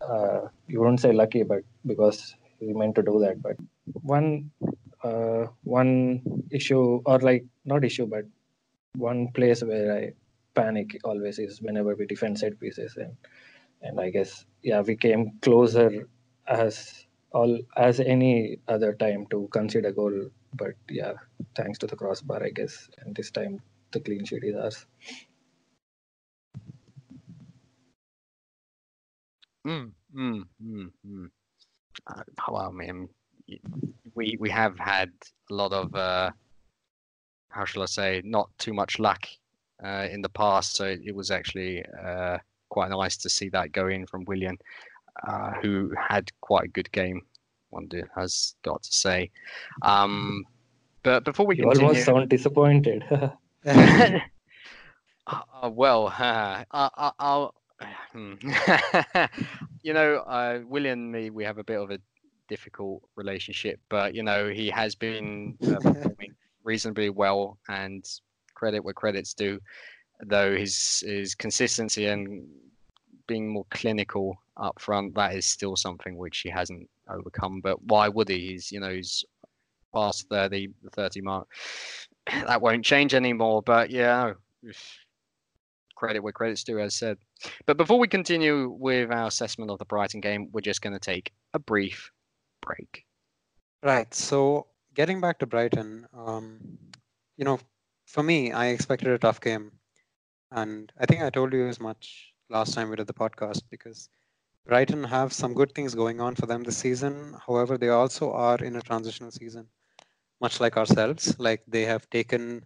[0.00, 3.42] uh, you wouldn't say lucky, but because he meant to do that.
[3.42, 3.56] But
[4.02, 4.50] one
[5.02, 8.24] uh, one issue, or like not issue, but
[8.96, 10.12] one place where I
[10.54, 13.16] panic always is whenever we defend set pieces, and
[13.82, 16.08] and I guess yeah, we came closer
[16.46, 20.30] as all as any other time to concede a goal.
[20.54, 21.14] But yeah,
[21.54, 23.60] thanks to the crossbar, I guess, and this time
[23.92, 24.86] the clean sheet is ours.
[29.66, 31.26] Mm, mm, mm, mm.
[32.06, 33.08] Uh, well, I mean,
[34.14, 35.10] we we have had
[35.50, 36.30] a lot of uh,
[37.56, 39.26] how shall I say, not too much luck
[39.84, 40.76] uh, in the past.
[40.76, 44.58] So it was actually uh, quite nice to see that go in from Willian,
[45.26, 47.22] uh, who had quite a good game.
[47.70, 49.30] One has got to say.
[49.82, 50.44] Um,
[51.02, 53.04] but before we you continue, almost sound disappointed.
[55.26, 56.64] Uh, well, I,
[57.20, 57.54] will
[58.12, 58.34] Hmm.
[59.82, 61.98] you know, uh, Willian and me, we have a bit of a
[62.48, 68.04] difficult relationship, but you know, he has been uh, performing reasonably well, and
[68.54, 69.60] credit where credit's due.
[70.20, 72.46] Though his his consistency and
[73.26, 77.60] being more clinical up front, that is still something which he hasn't overcome.
[77.60, 78.52] But why would he?
[78.52, 79.24] He's you know he's
[79.94, 81.48] past 30, the 30 mark.
[82.46, 83.62] That won't change anymore.
[83.62, 84.32] But yeah,
[85.94, 87.18] credit where credit's due, as said.
[87.66, 90.98] But before we continue with our assessment of the Brighton game, we're just going to
[90.98, 92.10] take a brief
[92.62, 93.04] break.
[93.82, 94.12] Right.
[94.12, 96.78] So getting back to Brighton, um,
[97.36, 97.58] you know,
[98.06, 99.72] for me, I expected a tough game,
[100.50, 104.08] and I think I told you as much last time we did the podcast because
[104.66, 107.36] Brighton have some good things going on for them this season.
[107.46, 109.68] However, they also are in a transitional season,
[110.40, 111.38] much like ourselves.
[111.38, 112.64] Like they have taken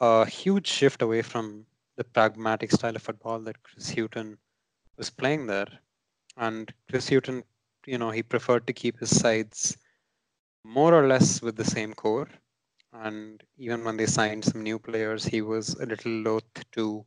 [0.00, 1.66] a huge shift away from
[1.96, 4.38] the pragmatic style of football that Chris Hughton
[4.96, 5.68] was playing there.
[6.36, 7.44] And Chris Hughton,
[7.86, 9.76] you know, he preferred to keep his sides
[10.64, 12.28] more or less with the same core.
[12.92, 17.04] and even when they signed some new players, he was a little loath to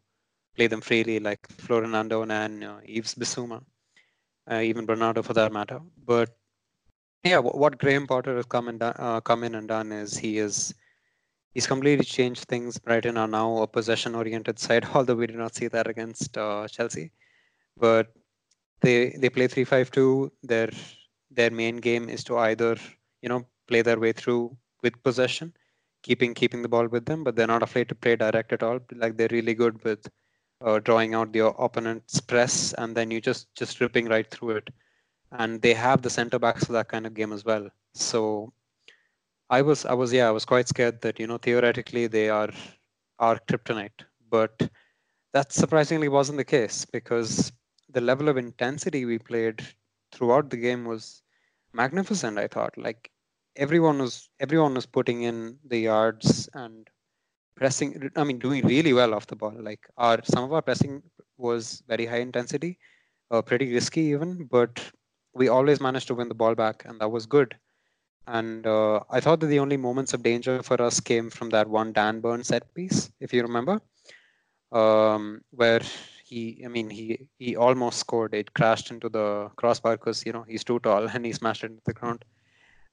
[0.58, 3.64] play them freely, like Florin Andone and uh, Yves Bissouma,
[4.52, 5.80] uh, even Bernardo for that matter.
[6.06, 6.36] But
[7.24, 10.74] yeah, what Graham Potter has come and uh, come in and done is he is
[11.54, 12.78] he's completely changed things.
[12.78, 17.12] Brighton are now a possession-oriented side, although we did not see that against uh, Chelsea.
[17.78, 18.14] But
[18.82, 20.32] they they play three five two.
[20.44, 20.70] Their
[21.30, 22.78] their main game is to either
[23.22, 25.54] you know play their way through with possession,
[26.04, 28.80] keeping keeping the ball with them, but they're not afraid to play direct at all.
[28.96, 30.08] Like they're really good with
[30.62, 34.70] uh, drawing out the opponent's press, and then you just just ripping right through it.
[35.32, 37.70] And they have the center backs for that kind of game as well.
[37.94, 38.54] So
[39.50, 42.50] I was I was yeah I was quite scared that you know theoretically they are
[43.20, 44.70] are kryptonite, but
[45.34, 47.52] that surprisingly wasn't the case because
[47.90, 49.66] the level of intensity we played
[50.12, 51.22] throughout the game was
[51.74, 52.38] magnificent.
[52.38, 53.12] I thought like
[53.56, 56.90] everyone was everyone was putting in the yards and
[57.58, 58.12] pressing.
[58.16, 59.56] I mean, doing really well off the ball.
[59.70, 61.02] Like our some of our pressing
[61.38, 62.78] was very high intensity,
[63.32, 64.80] uh, pretty risky even, but
[65.34, 67.56] we always managed to win the ball back, and that was good.
[68.28, 71.70] And uh, I thought that the only moments of danger for us came from that
[71.70, 73.82] one Dan Burn set piece, if you remember,
[74.72, 75.82] um, where
[76.26, 78.34] he, I mean, he he almost scored.
[78.34, 81.72] It crashed into the crossbar because you know he's too tall and he smashed it
[81.72, 82.26] into the ground.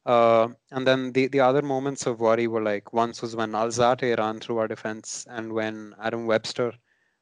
[0.06, 4.18] Uh, and then the, the other moments of worry were like once was when Alzate
[4.18, 6.72] ran through our defense and when Adam Webster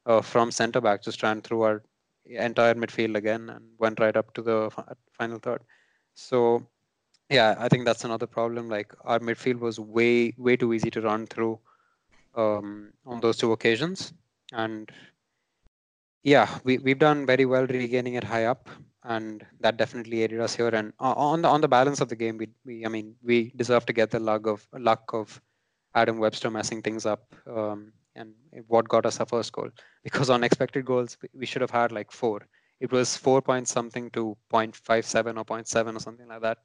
[0.06, 1.82] uh, from center back just ran through our
[2.24, 4.70] entire midfield again and went right up to the
[5.12, 5.62] final third.
[6.14, 6.66] So
[7.30, 8.68] yeah, I think that's another problem.
[8.68, 11.58] Like our midfield was way way too easy to run through
[12.34, 14.12] um, on those two occasions,
[14.52, 14.90] and
[16.22, 18.68] yeah, we we've done very well regaining it high up,
[19.04, 20.68] and that definitely aided us here.
[20.68, 23.86] And on the on the balance of the game, we, we I mean we deserve
[23.86, 25.40] to get the luck of luck of
[25.94, 28.34] Adam Webster messing things up, um, and
[28.66, 29.70] what got us our first goal.
[30.04, 32.40] Because on expected goals, we should have had like four.
[32.80, 36.58] It was four point something to 0.57 or 0.7 or something like that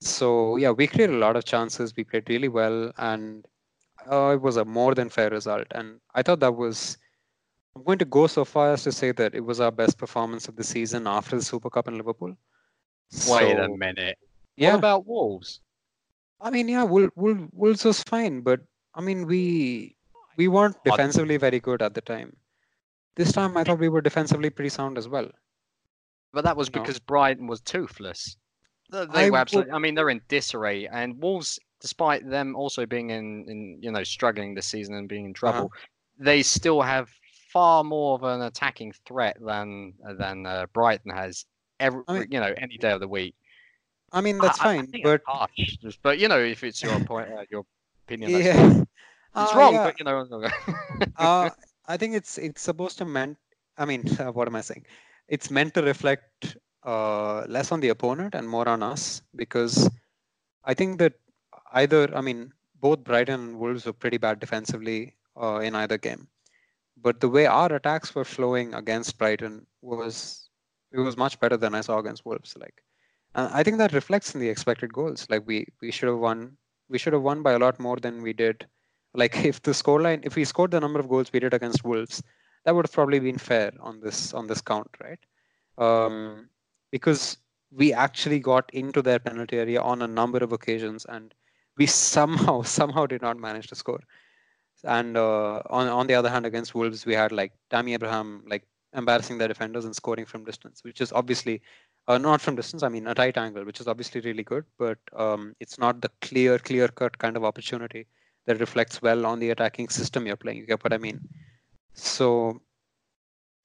[0.00, 1.94] so yeah, we created a lot of chances.
[1.96, 3.46] We played really well, and
[4.10, 5.66] uh, it was a more than fair result.
[5.70, 6.98] And I thought that was.
[7.76, 10.48] I'm going to go so far as to say that it was our best performance
[10.48, 12.36] of the season after the Super Cup in Liverpool.
[13.28, 14.18] Wait a minute.
[14.56, 14.70] Yeah.
[14.70, 15.60] What about Wolves?
[16.40, 18.60] I mean, yeah, Wolves, Wolves was fine, but
[18.94, 19.96] I mean, we
[20.36, 22.36] we weren't defensively very good at the time.
[23.16, 25.28] This time, I thought we were defensively pretty sound as well.
[26.32, 27.04] But that was because no.
[27.06, 28.36] Brighton was toothless.
[28.90, 29.72] They were absolutely.
[29.72, 34.04] I mean, they're in disarray, and Wolves, despite them also being in, in you know,
[34.04, 35.52] struggling this season and being in uh-huh.
[35.52, 35.86] trouble, uh-huh.
[36.18, 37.08] they still have
[37.54, 41.46] far more of an attacking threat than than uh, Brighton has.
[41.80, 43.34] Every, I mean, you know, any day of the week.
[44.12, 47.30] I mean, that's I, fine, I but harsh, but you know, if it's your point,
[47.30, 47.64] uh, your
[48.06, 48.82] opinion, yeah,
[49.36, 49.74] it's uh, wrong.
[49.74, 49.84] Yeah.
[49.84, 50.48] But you know,
[51.16, 51.50] uh,
[51.86, 53.38] I think it's it's supposed to meant.
[53.78, 54.02] I mean,
[54.34, 54.84] what am I saying?
[55.28, 59.88] It's meant to reflect uh, less on the opponent and more on us because
[60.64, 61.14] I think that
[61.72, 66.28] either, I mean, both Brighton and Wolves were pretty bad defensively uh, in either game.
[67.04, 70.48] But the way our attacks were flowing against Brighton was
[70.90, 72.56] it was much better than I saw against Wolves.
[72.58, 72.82] Like,
[73.34, 75.26] and I think that reflects in the expected goals.
[75.28, 76.56] Like we we should have won.
[76.88, 78.66] We should have won by a lot more than we did.
[79.12, 82.22] Like if the scoreline, if we scored the number of goals we did against Wolves,
[82.64, 85.20] that would have probably been fair on this on this count, right?
[85.76, 86.48] Um,
[86.90, 87.36] because
[87.70, 91.34] we actually got into their penalty area on a number of occasions and
[91.76, 94.00] we somehow somehow did not manage to score
[94.84, 98.64] and uh, on on the other hand against wolves we had like tammy abraham like
[98.94, 101.60] embarrassing their defenders and scoring from distance which is obviously
[102.08, 104.98] uh, not from distance i mean a tight angle which is obviously really good but
[105.16, 108.06] um, it's not the clear clear cut kind of opportunity
[108.46, 111.20] that reflects well on the attacking system you're playing you get what i mean
[111.94, 112.60] so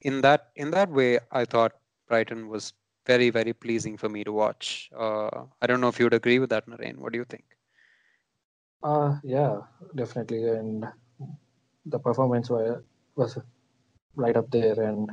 [0.02, 1.74] in that in that way i thought
[2.08, 2.74] brighton was
[3.12, 4.90] very very pleasing for me to watch.
[4.96, 6.98] Uh, I don't know if you would agree with that, Naren.
[6.98, 7.46] What do you think?
[8.84, 9.62] Uh, yeah,
[9.96, 10.48] definitely.
[10.48, 10.86] And
[11.90, 13.38] the performance was
[14.16, 14.82] right up there.
[14.82, 15.10] And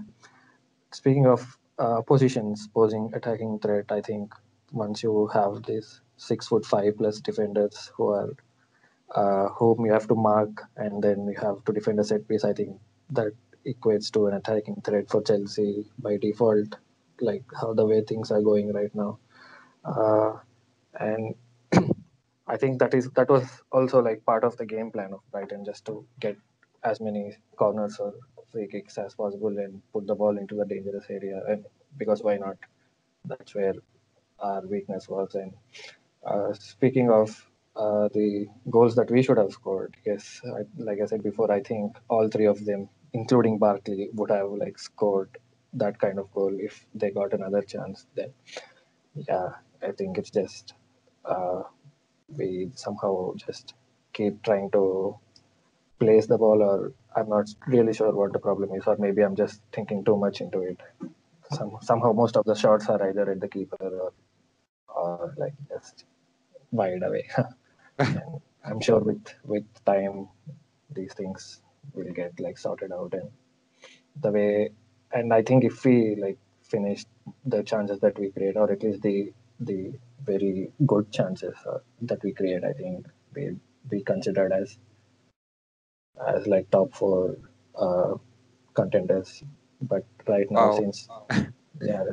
[0.92, 4.34] speaking of uh, positions, posing attacking threat, I think
[4.72, 8.30] once you have these six foot five plus defenders who are
[9.14, 12.44] uh, whom you have to mark, and then you have to defend a set piece,
[12.44, 13.32] I think that
[13.64, 16.76] equates to an attacking threat for Chelsea by default
[17.20, 19.18] like how the way things are going right now
[19.84, 20.32] uh,
[21.00, 21.34] and
[22.46, 25.64] i think that is that was also like part of the game plan of brighton
[25.64, 26.36] just to get
[26.90, 27.24] as many
[27.56, 28.12] corners or
[28.52, 31.64] free kicks as possible and put the ball into the dangerous area and
[32.02, 32.56] because why not
[33.30, 33.74] that's where
[34.40, 35.52] our weakness was and
[36.26, 37.28] uh, speaking of
[37.76, 39.96] uh, the goals that we should have scored.
[40.04, 44.30] Yes, I, like I said before, I think all three of them, including Barkley, would
[44.30, 45.36] have like scored
[45.74, 48.06] that kind of goal if they got another chance.
[48.14, 48.32] Then,
[49.14, 49.50] yeah,
[49.82, 50.74] I think it's just
[51.24, 51.62] uh,
[52.28, 53.74] we somehow just
[54.12, 55.18] keep trying to
[55.98, 59.36] place the ball, or I'm not really sure what the problem is, or maybe I'm
[59.36, 60.80] just thinking too much into it.
[61.52, 64.12] Some, somehow, most of the shots are either at the keeper or,
[64.88, 66.04] or like just
[66.72, 67.28] wide away.
[68.64, 70.28] I'm sure with with time,
[70.92, 71.60] these things
[71.94, 73.30] will get like sorted out, and
[74.20, 74.70] the way.
[75.12, 77.04] And I think if we like finish
[77.44, 79.92] the chances that we create, or at least the the
[80.24, 83.56] very good chances uh, that we create, I think we'll
[83.88, 84.76] be considered as
[86.26, 87.36] as like top four
[87.76, 88.14] uh,
[88.74, 89.42] contenders.
[89.82, 90.76] But right now, Wow.
[90.78, 91.08] since
[91.82, 92.04] yeah,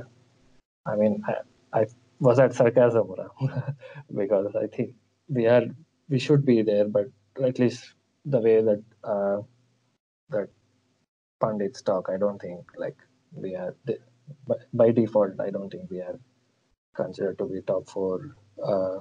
[0.86, 1.36] I mean, I,
[1.82, 1.86] I
[2.20, 3.16] was at sarcasm
[4.16, 4.96] because I think
[5.30, 5.64] we are
[6.10, 7.08] we should be there, but
[7.44, 7.94] at least
[8.26, 9.42] the way that uh,
[10.30, 10.50] that
[11.40, 12.98] pundits talk, I don't think like
[13.34, 13.76] we are
[14.48, 15.40] by, by default.
[15.40, 16.20] I don't think we are
[16.96, 18.36] considered to be top four.
[18.64, 19.00] Uh,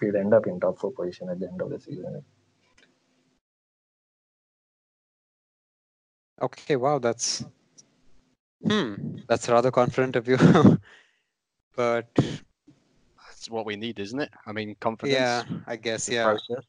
[0.00, 2.22] we'd end up in top four position at the end of the season.
[6.40, 7.44] Okay, wow, that's
[8.62, 10.36] hmm, that's rather confident of you.
[11.76, 12.08] but
[13.28, 14.30] That's what we need, isn't it?
[14.46, 15.18] I mean, confidence.
[15.18, 16.24] yeah, I guess yeah.
[16.24, 16.64] process.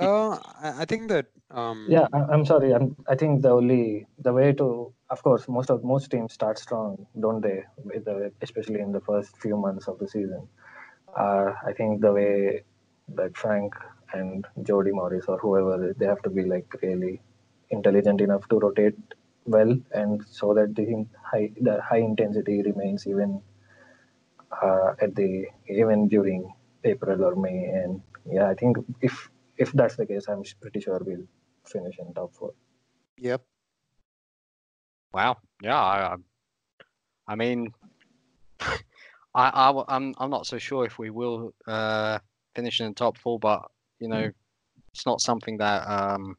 [0.00, 2.72] uh, I, I think that um Yeah, I, I'm sorry.
[2.74, 2.96] I'm.
[3.08, 7.06] I think the only the way to, of course, most of most teams start strong,
[7.20, 7.64] don't they?
[7.84, 10.48] With the, especially in the first few months of the season.
[11.24, 12.62] Uh, I think the way
[13.18, 13.74] that Frank
[14.12, 17.20] and Jody Morris or whoever they have to be like really
[17.70, 18.96] intelligent enough to rotate
[19.46, 20.86] well, and so that the
[21.30, 23.40] high the high intensity remains even
[24.62, 26.52] uh, at the even during
[26.84, 27.64] April or May.
[27.64, 31.26] And yeah, I think if if that's the case, I'm pretty sure we'll
[31.66, 32.52] finish in top four.
[33.18, 33.42] yep.
[35.12, 35.36] Wow.
[35.62, 35.80] Yeah.
[35.82, 36.16] I, I-
[37.30, 37.74] I mean,
[39.34, 42.18] I, I, w- I'm, I'm not so sure if we will uh,
[42.54, 43.62] finish in the top four, but
[44.00, 44.30] you know,
[44.92, 46.36] it's not something that um,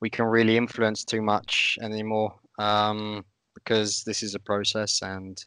[0.00, 5.00] we can really influence too much anymore um, because this is a process.
[5.02, 5.42] And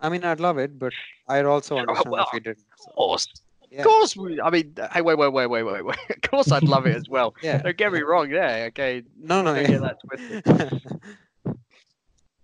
[0.00, 0.92] I mean I'd love it, but
[1.28, 2.64] I'd also understand well, if we didn't.
[2.86, 3.26] of course,
[3.70, 3.80] Yeah.
[3.80, 5.98] of course, we, I mean, hey, wait, wait, wait, wait, wait, wait.
[6.10, 7.34] Of course, I'd love it as well.
[7.42, 7.58] Yeah.
[7.62, 8.30] Don't get me wrong.
[8.30, 8.66] Yeah.
[8.68, 9.02] Okay.
[9.18, 9.66] No, no, yeah.
[9.66, 10.80] get that twisted.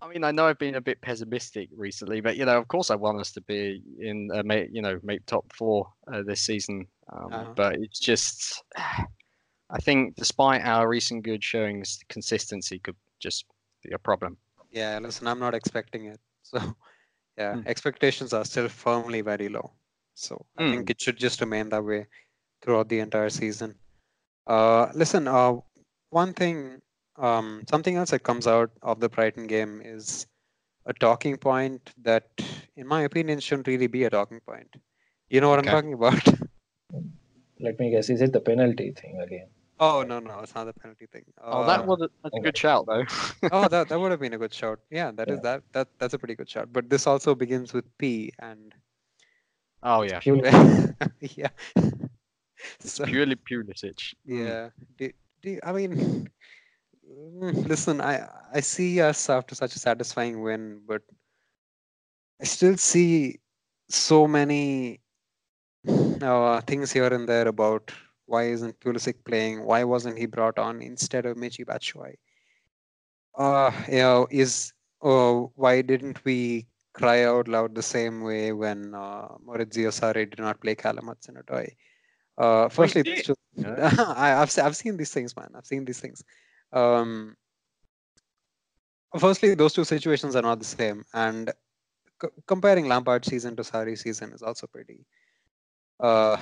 [0.07, 2.90] I mean, I know I've been a bit pessimistic recently, but you know, of course,
[2.90, 6.42] I want us to be in, uh, ma- you know, make top four uh, this
[6.42, 6.87] season.
[7.12, 7.53] Um, Uh-huh.
[7.57, 13.47] But it's just, I think, despite our recent good showings, consistency could just
[13.83, 14.37] be a problem.
[14.71, 16.21] Yeah, listen, I'm not expecting it.
[16.42, 16.61] So,
[17.37, 17.66] yeah, Hmm.
[17.66, 19.73] expectations are still firmly very low.
[20.14, 22.07] So, I think it should just remain that way
[22.62, 23.75] throughout the entire season.
[24.47, 25.55] Uh, listen, uh,
[26.11, 26.81] one thing,
[27.19, 30.27] um, something else that comes out of the Brighton game is
[30.87, 32.29] a talking point that,
[32.77, 34.77] in my opinion, shouldn't really be a talking point.
[35.31, 35.71] You know what Okay.
[35.71, 36.23] I'm talking about?
[37.61, 38.11] Let me guess.
[38.11, 39.49] Is it the penalty thing again?
[39.81, 41.25] oh, no, no, it's not the penalty thing.
[41.43, 43.05] Oh, that Uh, was a, that's a good shout, though.
[43.53, 45.43] oh that, that would have been a good shout yeah that is Yeah.
[45.43, 48.75] that that that's a pretty good shout but this also begins with p and
[49.83, 50.51] oh yeah, Purely,
[51.21, 51.49] yeah
[52.81, 54.15] so purely Pulisic.
[54.29, 54.47] Mm.
[54.47, 55.11] yeah do,
[55.43, 56.29] do, i mean
[57.73, 61.03] listen i i see us after such a satisfying win but
[62.40, 63.38] i still see
[63.88, 65.01] so many
[66.23, 67.92] uh, things here and there about
[68.27, 69.64] why isn't Pulisic playing?
[69.64, 72.16] Why wasn't he brought on instead of Michi Batshuayi?
[73.38, 78.95] Uh, you know, is uh, why didn't we cry out loud the same way when
[78.95, 81.69] uh, Maurizio Sarri did not play Callum Hudson-Odoi?
[82.38, 83.90] Uh, firstly, two- Yeah.
[84.16, 85.49] I, I've I've seen these things, man.
[85.55, 86.25] I've seen these things.
[86.73, 87.37] Um,
[89.19, 91.53] firstly, those two situations are not the same, and
[92.23, 95.07] c- comparing Lampard season to Sarri's season is also pretty
[96.01, 96.37] uh,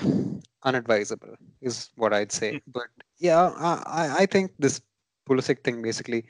[0.64, 2.60] unadvisable, is what I'd say.
[2.66, 4.80] But yeah, I, I- I think this
[5.28, 6.26] Pulisic thing basically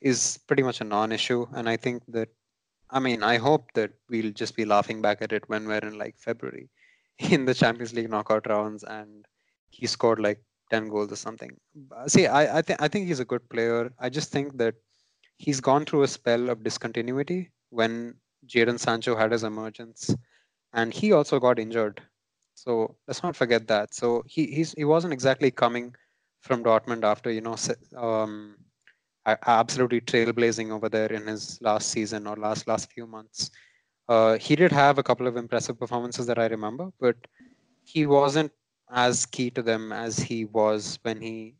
[0.00, 2.28] is pretty much a non-issue, and I think that,
[2.90, 5.98] I mean, I hope that we'll just be laughing back at it when we're in
[5.98, 6.70] like February
[7.18, 9.26] in the Champions League knockout rounds, and
[9.70, 11.56] he scored like 10 goals or something.
[11.96, 13.92] Uh, See, I I think I think he's a good player.
[13.98, 14.74] I just think that
[15.36, 18.14] he's gone through a spell of discontinuity when
[18.46, 20.14] Jadon Sancho had his emergence,
[20.72, 22.00] and he also got injured.
[22.54, 23.94] So let's not forget that.
[23.94, 25.94] So he he's he wasn't exactly coming
[26.40, 27.56] from Dortmund after you know
[27.96, 28.56] um,
[29.26, 33.50] absolutely trailblazing over there in his last season or last last few months.
[34.08, 37.16] Uh, he did have a couple of impressive performances that I remember, but
[37.84, 38.52] he wasn't
[38.90, 41.54] as key to them as he was when he,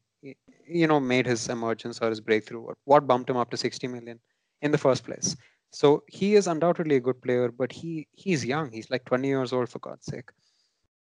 [0.67, 2.67] you know, made his emergence or his breakthrough.
[2.85, 4.21] What bumped him up to 60 million
[4.63, 5.37] in the first place?
[5.71, 8.71] So he is undoubtedly a good player, but he he's young.
[8.71, 10.31] He's like 20 years old for God's sake,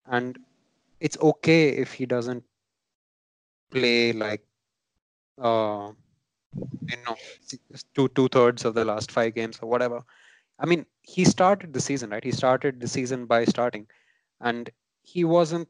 [0.05, 0.38] and
[1.01, 2.43] it's okay if he doesn't
[3.69, 4.41] play like
[5.41, 5.91] uh,
[6.89, 7.15] you know
[7.95, 10.01] two two thirds of the last five games or whatever.
[10.59, 12.24] I mean, he started the season right.
[12.24, 13.88] He started the season by starting,
[14.39, 14.69] and
[15.03, 15.67] he wasn't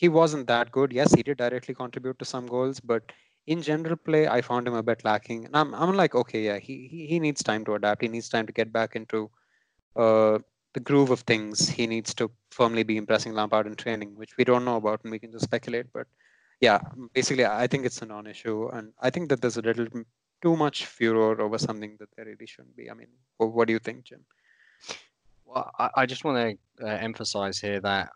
[0.00, 0.92] he wasn't that good.
[0.92, 3.12] Yes, he did directly contribute to some goals, but
[3.46, 5.46] in general play, I found him a bit lacking.
[5.46, 8.02] And I'm I'm like, okay, yeah, he he, he needs time to adapt.
[8.02, 9.30] He needs time to get back into
[10.04, 10.38] uh,
[10.74, 11.68] the groove of things.
[11.78, 15.10] He needs to firmly be impressing Lampard in training, which we don't know about, and
[15.16, 15.86] we can just speculate.
[15.92, 16.06] But
[16.60, 16.80] yeah,
[17.14, 19.86] basically, I think it's a non-issue, and I think that there's a little
[20.42, 22.90] too much furor over something that there really shouldn't be.
[22.90, 24.24] I mean, what do you think, Jim?
[25.46, 28.10] Well, I, I just want to uh, emphasize here that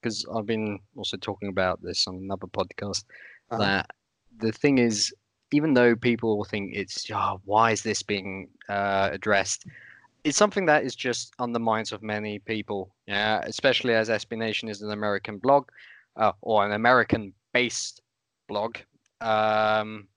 [0.00, 3.04] because I've been also talking about this on another podcast,
[3.50, 3.58] uh-huh.
[3.58, 3.90] that
[4.38, 5.12] the thing is,
[5.52, 9.66] even though people think it's, oh, why is this being uh, addressed?
[10.24, 14.36] It's something that is just on the minds of many people, yeah, especially as SB
[14.36, 15.68] Nation is an American blog
[16.16, 18.02] uh, or an American based
[18.48, 18.76] blog,
[19.20, 20.08] um,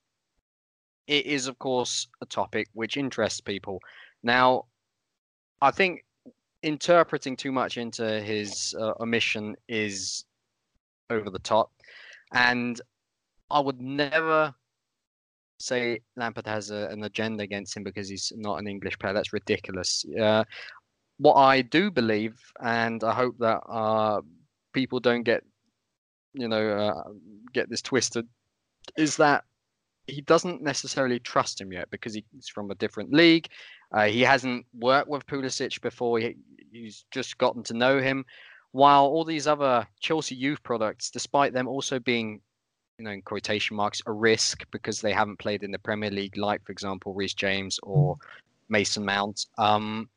[1.08, 3.80] it is, of course, a topic which interests people.
[4.24, 4.66] Now,
[5.62, 6.06] I think
[6.64, 10.26] interpreting too much into his uh, omission is
[11.10, 11.72] over the top.
[12.34, 12.80] And
[13.52, 14.54] I would never
[15.60, 19.14] say Lampard has a, an agenda against him because he's not an English player.
[19.14, 20.06] That's ridiculous.
[20.20, 20.44] Uh,
[21.18, 24.22] what I do believe, and I hope that uh,
[24.74, 25.44] people don't get
[26.34, 27.12] you know, uh,
[27.54, 28.28] get this twisted,
[28.98, 29.44] is that
[30.08, 33.48] he doesn't necessarily trust him yet because he's from a different league.
[33.92, 36.20] Uh, he hasn't worked with Pulisic before.
[36.20, 36.36] He,
[36.74, 38.26] he's just gotten to know him.
[38.72, 42.42] While all these other Chelsea youth products, despite them also being,
[42.98, 46.38] you know, in quotation marks, a risk because they haven't played in the Premier League,
[46.38, 48.18] like for example Reece James or
[48.70, 49.46] Mason Mount.
[49.58, 50.10] Um,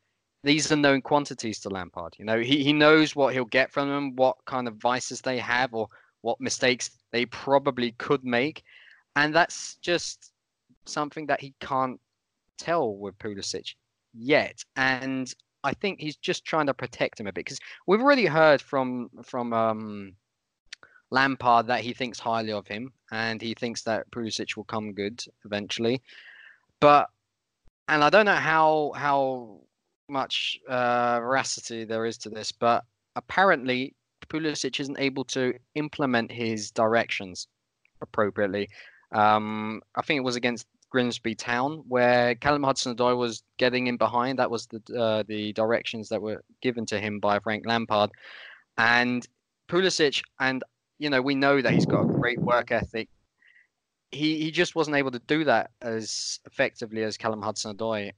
[0.42, 2.14] these are known quantities to Lampard.
[2.18, 5.38] You know, he, he knows what he'll get from them, what kind of vices they
[5.38, 5.88] have, or
[6.22, 8.62] what mistakes they probably could make.
[9.16, 10.32] And that's just
[10.86, 12.00] something that he can't
[12.58, 13.74] tell with Pulisic
[14.14, 14.64] yet.
[14.76, 15.34] And
[15.66, 17.58] I think he's just trying to protect him a bit because
[17.88, 20.12] we've already heard from from um,
[21.10, 25.24] Lampard that he thinks highly of him and he thinks that Pulisic will come good
[25.44, 26.02] eventually.
[26.78, 27.08] But
[27.88, 29.60] and I don't know how how
[30.08, 32.84] much uh, veracity there is to this, but
[33.16, 33.96] apparently
[34.28, 37.48] Pulisic isn't able to implement his directions
[38.00, 38.68] appropriately.
[39.10, 44.38] Um, I think it was against Grimsby Town where Callum Hudson-Odoi was getting in behind.
[44.38, 48.10] That was the uh, the directions that were given to him by Frank Lampard,
[48.78, 49.26] and
[49.68, 50.22] Pulisic.
[50.40, 50.62] And
[50.98, 53.08] you know we know that he's got a great work ethic.
[54.10, 58.12] He he just wasn't able to do that as effectively as Callum Hudson-Odoi.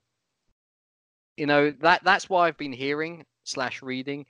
[1.37, 4.27] You know that that's why I've been hearing slash reading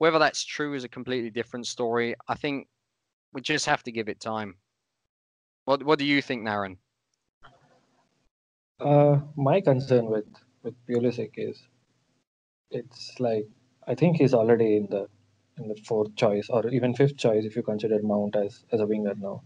[0.00, 2.14] whether that's true is a completely different story.
[2.26, 2.68] I think
[3.34, 4.56] we just have to give it time.
[5.66, 6.78] What What do you think, Naren?
[8.80, 10.26] Uh, my concern with
[10.62, 11.62] with Pulisic is
[12.70, 13.46] it's like
[13.86, 15.08] I think he's already in the
[15.58, 18.86] in the fourth choice or even fifth choice if you consider Mount as as a
[18.86, 19.42] winger now.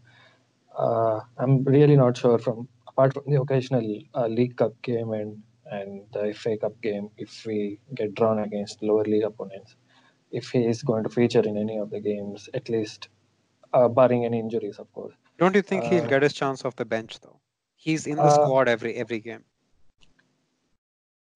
[0.76, 5.43] Uh, I'm really not sure from apart from the occasional uh, League Cup game and
[5.66, 9.76] and the FA Cup game if we get drawn against lower league opponents
[10.30, 13.09] if he is going to feature in any of the games, at least
[13.72, 15.14] uh, barring any injuries, of course.
[15.39, 17.41] Don't you think uh, he'll get his chance off the bench though?
[17.85, 19.45] He's in the uh, squad every every game.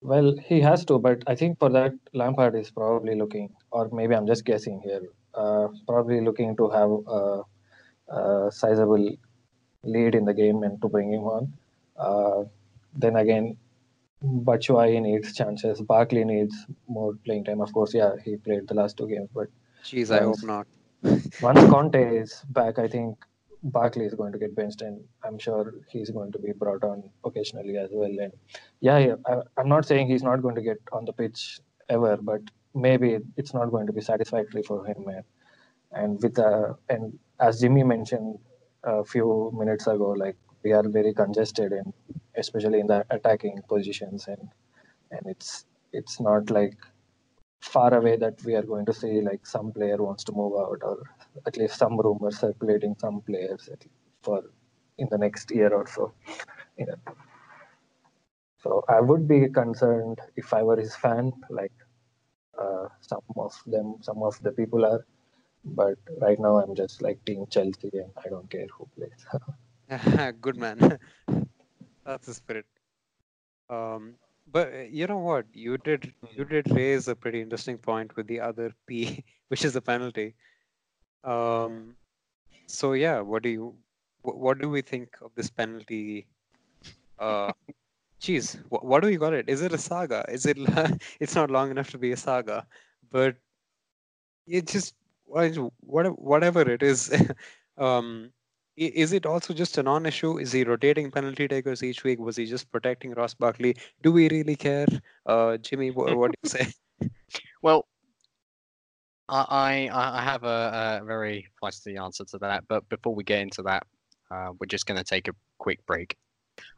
[0.01, 4.15] Well, he has to, but I think for that Lampard is probably looking, or maybe
[4.15, 5.01] I'm just guessing here,
[5.35, 7.41] uh, probably looking to have a,
[8.17, 9.09] a, sizable
[9.83, 11.53] lead in the game and to bring him on.
[11.97, 12.43] Uh,
[12.95, 13.57] then again,
[14.23, 15.81] Batshuayi needs chances.
[15.81, 17.61] Barkley needs more playing time.
[17.61, 19.49] Of course, yeah, he played the last two games, but
[19.83, 20.65] jeez, I hope not.
[21.03, 23.17] once Kante is back, I think
[23.63, 27.09] Barkley is going to get benched, and I'm sure he's going to be brought on
[27.25, 28.09] occasionally as well.
[28.09, 28.31] And
[28.79, 32.17] yeah, yeah I, I'm not saying he's not going to get on the pitch ever,
[32.17, 32.41] but
[32.73, 35.05] maybe it's not going to be satisfactory for him.
[35.07, 35.23] And,
[35.91, 38.39] and with uh, and as Jimmy mentioned
[38.83, 41.93] a few minutes ago, like we are very congested and
[42.35, 44.49] especially in the attacking positions and
[45.11, 46.75] and it's it's not like
[47.59, 50.79] far away that we are going to see like some player wants to move out
[50.81, 50.97] or
[51.45, 53.69] at least some rumors circulating some players
[54.21, 54.43] for
[54.97, 56.11] in the next year or so
[56.77, 56.99] you know.
[58.63, 61.71] so i would be concerned if i were his fan like
[63.01, 65.05] some of them, some of the people are.
[65.65, 69.25] But right now, I'm just like Team Chelsea, and I don't care who plays.
[70.41, 70.97] Good man.
[72.05, 72.65] That's the spirit.
[73.69, 74.15] Um,
[74.51, 75.45] but uh, you know what?
[75.53, 79.73] You did you did raise a pretty interesting point with the other P, which is
[79.73, 80.35] the penalty.
[81.23, 81.95] Um,
[82.67, 83.75] so yeah, what do you
[84.21, 86.27] what, what do we think of this penalty?
[87.17, 87.51] Uh,
[88.19, 89.49] geez, what, what do we call it?
[89.49, 90.25] Is it a saga?
[90.29, 90.57] Is it?
[91.19, 92.65] it's not long enough to be a saga,
[93.11, 93.35] but
[94.47, 94.95] it just
[95.25, 97.13] whatever it is.
[97.77, 98.31] um,
[98.79, 100.37] is it also just a non-issue?
[100.37, 102.19] Is he rotating penalty takers each week?
[102.19, 103.75] Was he just protecting Ross Barkley?
[104.01, 104.87] Do we really care?
[105.25, 106.71] Uh, Jimmy, what, what do you say?
[107.61, 107.87] Well,
[109.27, 113.61] I I have a, a very feisty answer to that, but before we get into
[113.63, 113.85] that,
[114.31, 116.15] uh, we're just going to take a quick break.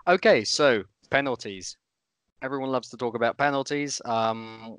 [0.08, 1.78] Okay, so penalties.
[2.42, 4.02] Everyone loves to talk about penalties.
[4.04, 4.78] Um,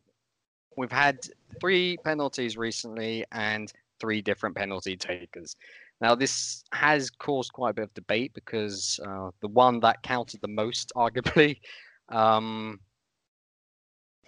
[0.77, 1.19] we've had
[1.61, 5.57] three penalties recently and three different penalty takers.
[6.03, 10.41] Now, this has caused quite a bit of debate because uh, the one that counted
[10.41, 11.61] the most, arguably,
[12.09, 12.81] um,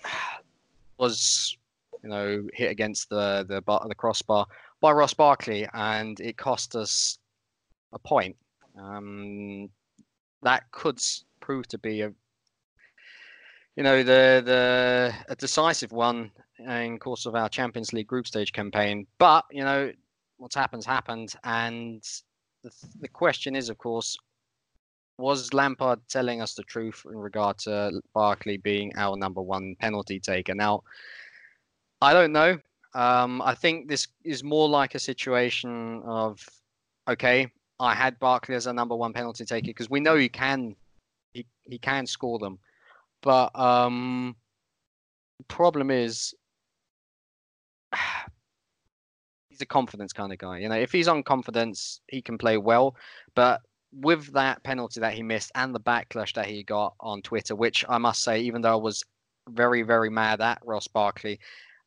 [0.98, 1.56] was
[2.04, 4.46] you know hit against the the bar, the crossbar
[4.80, 7.18] by Ross Barkley, and it cost us
[7.92, 8.36] a point.
[8.80, 9.68] Um,
[10.42, 11.00] that could
[11.40, 12.12] prove to be a
[13.74, 18.52] you know the the a decisive one in course of our Champions League group stage
[18.52, 19.08] campaign.
[19.18, 19.90] But you know
[20.39, 22.03] what's happened happened, and
[22.62, 22.70] the,
[23.01, 24.16] the question is, of course,
[25.18, 30.18] was Lampard telling us the truth in regard to Barkley being our number one penalty
[30.18, 30.55] taker?
[30.55, 30.82] Now,
[32.01, 32.59] I don't know.
[32.95, 36.41] Um, I think this is more like a situation of,
[37.09, 37.49] okay,
[37.80, 40.76] I had Barkley as a number one penalty taker because we know he can,
[41.32, 42.59] he, he can score them,
[43.22, 44.37] but um,
[45.39, 46.35] the problem is
[49.55, 50.59] he's a confidence kind of guy.
[50.59, 52.96] You know, if he's on confidence, he can play well.
[53.34, 53.61] But
[53.92, 57.84] with that penalty that he missed and the backlash that he got on Twitter, which
[57.88, 59.05] I must say, even though I was
[59.48, 61.38] very, very mad at Ross Barkley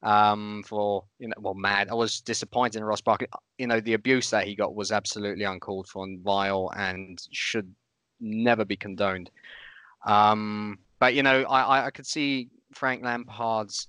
[0.03, 3.28] um, for, you know, well, mad, I was disappointed in Ross Barkley.
[3.57, 7.74] You know, the abuse that he got was absolutely uncalled for and vile and should
[8.22, 9.30] never be condoned.
[10.05, 13.88] Um, but, you know, I, I could see Frank Lampard's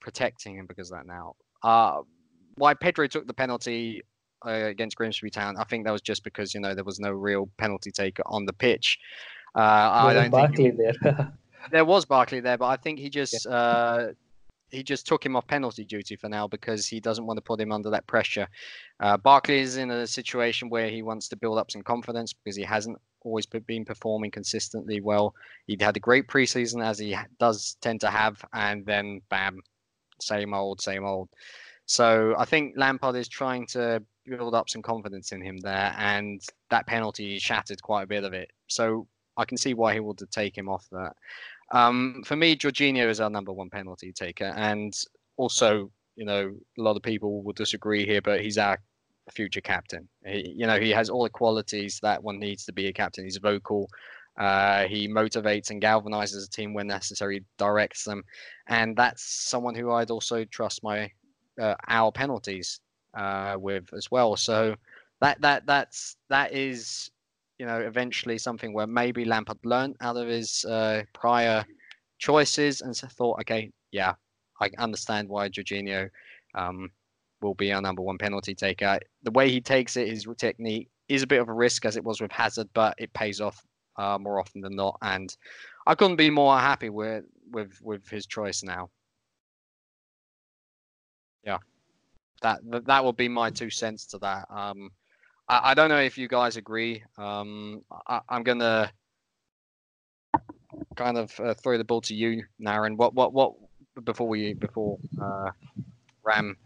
[0.00, 1.36] protecting him because of that now.
[1.62, 2.00] Uh,
[2.60, 4.02] why Pedro took the penalty
[4.46, 7.10] uh, against Grimsby Town, I think that was just because you know there was no
[7.10, 8.98] real penalty taker on the pitch.
[9.56, 11.32] Uh, I don't Barkley think there.
[11.72, 13.52] there was Barkley there, but I think he just yeah.
[13.52, 14.12] uh,
[14.70, 17.60] he just took him off penalty duty for now because he doesn't want to put
[17.60, 18.46] him under that pressure.
[19.00, 22.56] Uh, Barkley is in a situation where he wants to build up some confidence because
[22.56, 25.34] he hasn't always been performing consistently well.
[25.66, 29.60] He had a great preseason as he does tend to have, and then bam,
[30.20, 31.28] same old, same old.
[31.90, 36.40] So I think Lampard is trying to build up some confidence in him there, and
[36.70, 38.52] that penalty shattered quite a bit of it.
[38.68, 41.16] So I can see why he would take him off that.
[41.72, 44.94] Um, for me, Jorginho is our number one penalty taker, and
[45.36, 48.78] also, you know, a lot of people will disagree here, but he's our
[49.32, 50.08] future captain.
[50.24, 53.24] He, you know, he has all the qualities that one needs to be a captain.
[53.24, 53.90] He's vocal.
[54.38, 58.22] Uh, he motivates and galvanizes a team when necessary, directs them,
[58.68, 61.10] and that's someone who I'd also trust my
[61.60, 62.80] uh, our penalties
[63.16, 64.36] uh, with as well.
[64.36, 64.76] So
[65.20, 67.10] that that that's that is
[67.58, 71.64] you know eventually something where maybe Lampard learned out of his uh, prior
[72.18, 74.14] choices and so thought, okay, yeah,
[74.60, 76.08] I understand why Jorginho
[76.54, 76.90] um,
[77.40, 79.00] will be our number one penalty taker.
[79.22, 82.04] The way he takes it, his technique is a bit of a risk as it
[82.04, 83.64] was with Hazard, but it pays off
[83.96, 84.96] uh, more often than not.
[85.02, 85.34] And
[85.86, 88.90] I couldn't be more happy with with with his choice now.
[91.44, 91.58] Yeah,
[92.42, 94.46] that that would be my two cents to that.
[94.50, 94.90] Um,
[95.48, 97.02] I, I don't know if you guys agree.
[97.18, 98.90] Um, I, am gonna
[100.96, 102.96] kind of uh, throw the ball to you, Naren.
[102.96, 103.54] What what what
[104.04, 105.50] before we before uh,
[106.22, 106.56] Ram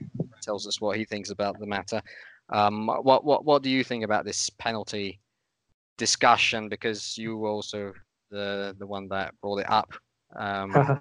[0.43, 2.03] tells us what he thinks about the matter.
[2.51, 5.20] Um, what what what do you think about this penalty
[5.97, 6.68] discussion?
[6.68, 7.93] Because you were also
[8.31, 9.93] the the one that brought it up.
[10.37, 10.99] Um,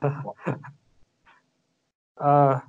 [2.22, 2.60] uh,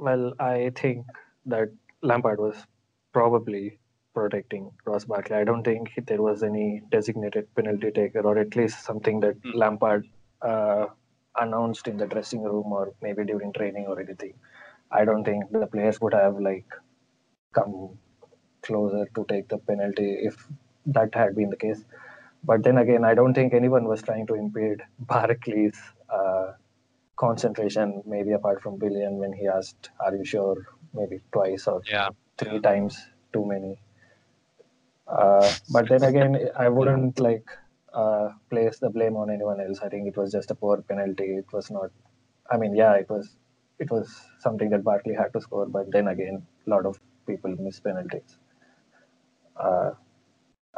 [0.00, 1.06] well, I think
[1.46, 1.68] that
[2.02, 2.56] Lampard was
[3.12, 3.78] probably
[4.14, 5.36] protecting Ross Barkley.
[5.36, 9.54] I don't think there was any designated penalty taker, or at least something that mm.
[9.54, 10.08] Lampard
[10.42, 10.86] uh,
[11.38, 14.34] announced in the dressing room, or maybe during training or anything.
[14.90, 16.66] I don't think the players would have like
[17.52, 17.90] come
[18.62, 20.46] closer to take the penalty if
[20.86, 21.84] that had been the case.
[22.42, 25.78] But then again, I don't think anyone was trying to impede Barkley's
[26.08, 26.52] uh,
[27.22, 30.56] concentration, maybe apart from Willian when he asked, "Are you sure?"
[31.00, 32.08] Maybe twice or Yeah.
[32.38, 32.98] three times
[33.34, 33.72] too many.
[35.06, 37.48] Uh, but then again, I wouldn't like
[37.92, 39.80] uh, place the blame on anyone else.
[39.82, 41.28] I think it was just a poor penalty.
[41.42, 41.90] It was not.
[42.50, 43.36] I mean, yeah, it was.
[43.78, 44.08] It was
[44.38, 48.36] something that Barkley had to score, but then again, a lot of people miss penalties.
[49.56, 49.92] Uh,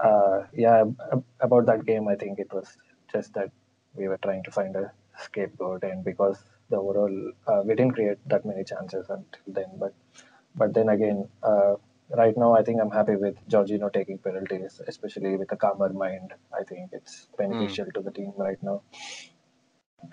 [0.02, 2.76] uh, yeah, ab- about that game, I think it was
[3.12, 3.50] just that
[3.94, 4.92] we were trying to find a
[5.24, 9.94] scapegoat, and because the overall uh, we didn't create that many chances until then, but
[10.54, 11.74] but then again, uh,
[12.16, 16.32] right now I think I'm happy with Jorginho taking penalties, especially with a calmer mind.
[16.58, 18.82] I think it's beneficial to the team right now.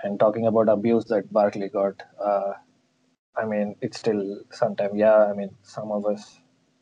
[0.04, 2.54] And talking about abuse that Barkley got, uh,
[3.36, 6.40] I mean, it's still sometime yeah, I mean, some of us,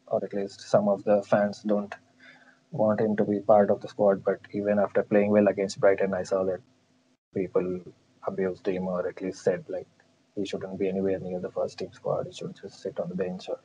[0.08, 1.94] or at least some of the fans, don't
[2.72, 4.24] want him to be part of the squad.
[4.24, 6.62] But even after playing well against Brighton, I saw that
[7.36, 7.82] people
[8.28, 9.88] abused him, or at least said like
[10.36, 12.28] he shouldn't be anywhere near the first team squad.
[12.28, 13.50] He should just sit on the bench.
[13.50, 13.60] Or,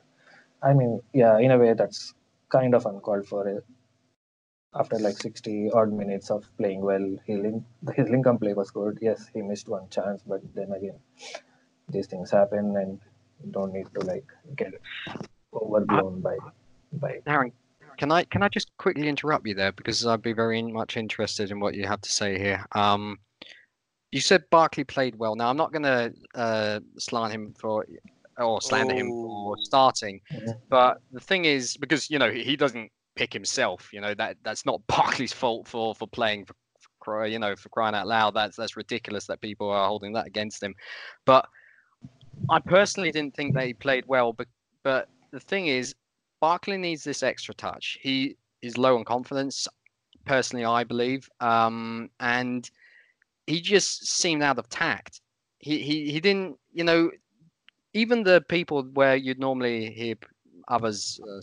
[0.63, 2.13] I mean, yeah, in a way that's
[2.49, 3.63] kind of uncalled for.
[4.75, 7.63] After like 60 odd minutes of playing well, he link,
[7.95, 8.97] his link-up play was good.
[9.03, 10.97] Yes, he missed one chance, but then again,
[11.89, 12.99] these things happen, and
[13.51, 14.73] don't need to like get
[15.53, 16.37] overblown by
[16.93, 17.19] by.
[17.27, 17.51] Aaron,
[17.97, 21.51] can I can I just quickly interrupt you there because I'd be very much interested
[21.51, 22.65] in what you have to say here.
[22.71, 23.19] Um,
[24.13, 25.35] you said Barkley played well.
[25.35, 27.83] Now I'm not going to uh, slant him for
[28.37, 29.63] or slander him for Oh.
[29.63, 30.53] starting, Mhm.
[30.69, 33.89] but the thing is because you know he he doesn't pick himself.
[33.91, 36.53] You know that that's not Barkley's fault for for playing for,
[37.03, 38.35] for you know for crying out loud.
[38.35, 40.75] That's that's ridiculous that people are holding that against him.
[41.25, 41.47] But
[42.49, 44.31] I personally didn't think they played well.
[44.33, 44.47] But
[44.83, 45.95] but the thing is,
[46.39, 47.97] Barkley needs this extra touch.
[48.01, 49.67] He is low on confidence,
[50.25, 52.69] personally, I believe, um, and
[53.47, 55.21] he just seemed out of tact.
[55.59, 57.11] He he he didn't, you know,
[57.93, 60.15] even the people where you'd normally hear
[60.67, 61.41] others uh,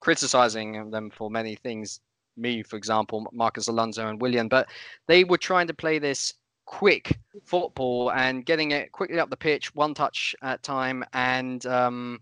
[0.00, 2.00] criticizing them for many things.
[2.36, 4.68] Me, for example, Marcos Alonso and Willian, but
[5.08, 6.34] they were trying to play this
[6.66, 11.66] quick football and getting it quickly up the pitch, one touch at a time, and
[11.66, 12.20] um,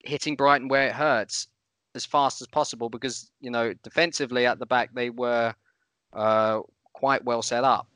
[0.00, 1.48] hitting Brighton where it hurts
[1.94, 5.54] as fast as possible because you know defensively at the back they were
[6.12, 6.60] uh,
[6.92, 7.86] quite well set up,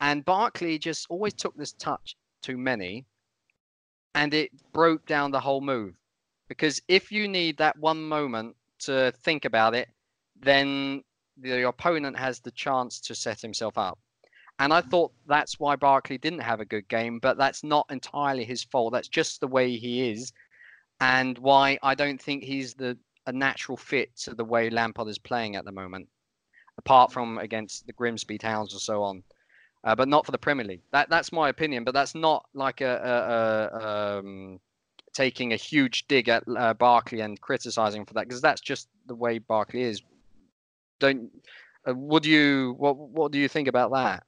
[0.00, 3.04] and Barkley just always took this touch too many,
[4.14, 5.94] and it broke down the whole move.
[6.48, 9.88] Because if you need that one moment to think about it,
[10.40, 11.02] then
[11.36, 13.98] the opponent has the chance to set himself up.
[14.58, 18.44] And I thought that's why Barkley didn't have a good game, but that's not entirely
[18.44, 18.92] his fault.
[18.92, 20.32] That's just the way he is,
[21.00, 25.18] and why I don't think he's the a natural fit to the way Lampard is
[25.18, 26.08] playing at the moment,
[26.78, 29.22] apart from against the Grimsby Towns or so on.
[29.84, 30.80] Uh, but not for the Premier League.
[30.92, 31.84] That that's my opinion.
[31.84, 34.60] But that's not like a, a, a um,
[35.12, 39.14] taking a huge dig at uh, Barkley and criticizing for that because that's just the
[39.14, 40.02] way Barkley is.
[41.00, 41.30] Don't.
[41.86, 44.24] Uh, do you what what do you think about that?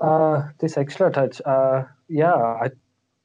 [0.00, 2.70] Uh, this extra touch, uh, yeah, I,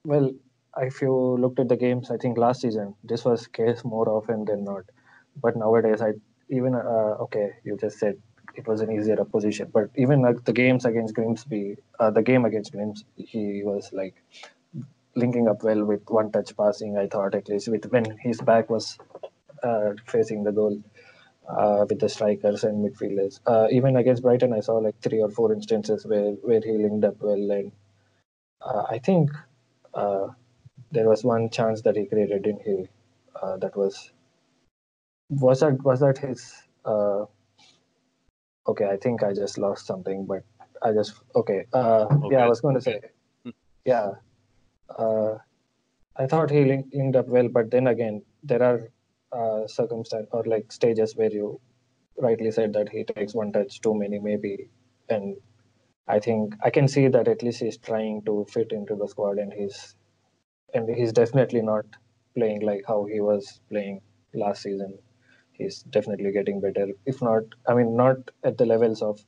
[0.05, 0.31] well,
[0.77, 4.45] if you looked at the games, I think last season this was case more often
[4.45, 4.83] than not.
[5.41, 6.13] But nowadays, I
[6.49, 8.15] even uh, okay, you just said
[8.55, 12.45] it was an easier opposition, but even like the games against Grimsby, uh, the game
[12.45, 14.15] against Grimsby, he was like
[15.15, 16.97] linking up well with one touch passing.
[16.97, 18.97] I thought at least with when his back was
[19.63, 20.81] uh, facing the goal
[21.47, 23.39] uh, with the strikers and midfielders.
[23.45, 27.05] Uh, even against Brighton, I saw like three or four instances where, where he linked
[27.05, 27.51] up well.
[27.51, 27.71] And
[28.61, 29.31] uh, I think
[29.93, 30.27] uh,
[30.91, 32.87] there was one chance that he created, he?
[33.41, 34.11] Uh, that was
[35.29, 36.53] was that was that his?
[38.67, 40.43] Okay, I think I just lost something, but
[40.81, 41.65] I just okay.
[41.73, 42.99] Uh, yeah, I was going to say,
[43.43, 43.49] Hmm.
[43.85, 44.11] yeah.
[44.97, 45.37] Uh,
[46.17, 48.91] I thought he linked, linked up well, but then again, there are
[49.31, 51.59] uh, circumstances or like stages where you
[52.17, 54.69] rightly said that he takes one touch too many, maybe,
[55.09, 55.37] and
[56.07, 59.37] I think I can see that at least he's trying to fit into the squad,
[59.37, 59.95] and he's
[60.73, 61.85] and he's definitely not
[62.35, 64.01] playing like how he was playing
[64.33, 64.97] last season.
[65.59, 69.19] He's definitely getting better, if not, I mean, not at the levels of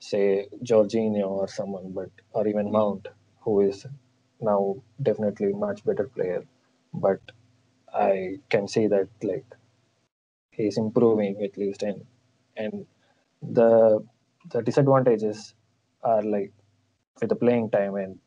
[0.00, 3.08] say Jorginho or someone, but or even Mount,
[3.40, 3.86] who is
[4.40, 6.44] now definitely much better player.
[6.94, 7.20] But
[7.92, 9.46] I can see that like
[10.52, 12.04] he's improving at least, and
[12.56, 12.86] and
[13.42, 14.04] the
[14.52, 15.54] the disadvantages
[16.02, 16.52] are like
[17.20, 18.18] with the playing time, and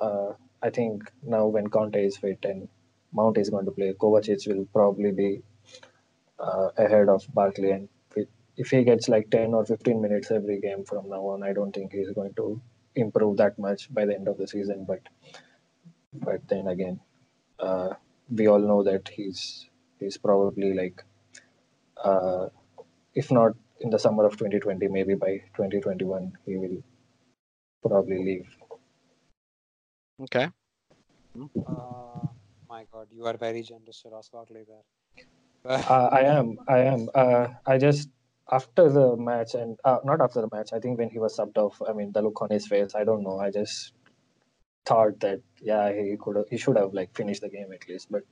[0.00, 0.32] uh,
[0.62, 2.68] I think now when Kante is fit and
[3.12, 5.42] Mount is going to play, Kovacic will probably be
[6.38, 10.60] uh, ahead of Barkley, and if- if he gets like ten or fifteen minutes every
[10.60, 12.60] game from now on, I don't think he's going to
[12.94, 14.84] improve that much by the end of the season.
[14.84, 15.02] But
[16.12, 17.00] but then again,
[17.58, 17.94] uh,
[18.30, 19.68] we all know that he's
[20.00, 21.04] he's probably like,
[22.04, 22.48] uh,
[23.14, 26.82] if not in the summer of 2020, maybe by 2021 he will
[27.82, 28.48] probably leave.
[30.20, 30.50] Okay.
[31.66, 32.26] Uh,
[32.68, 34.84] my God, you are very generous to Ross Barkley there.
[35.68, 37.08] Uh, I am, I am.
[37.14, 38.08] Uh, I just
[38.52, 40.72] after the match and uh, not after the match.
[40.72, 41.80] I think when he was subbed off.
[41.88, 42.94] I mean, the look on his face.
[42.94, 43.40] I don't know.
[43.40, 43.92] I just
[44.84, 48.10] thought that yeah, he could he should have like finished the game at least.
[48.10, 48.22] But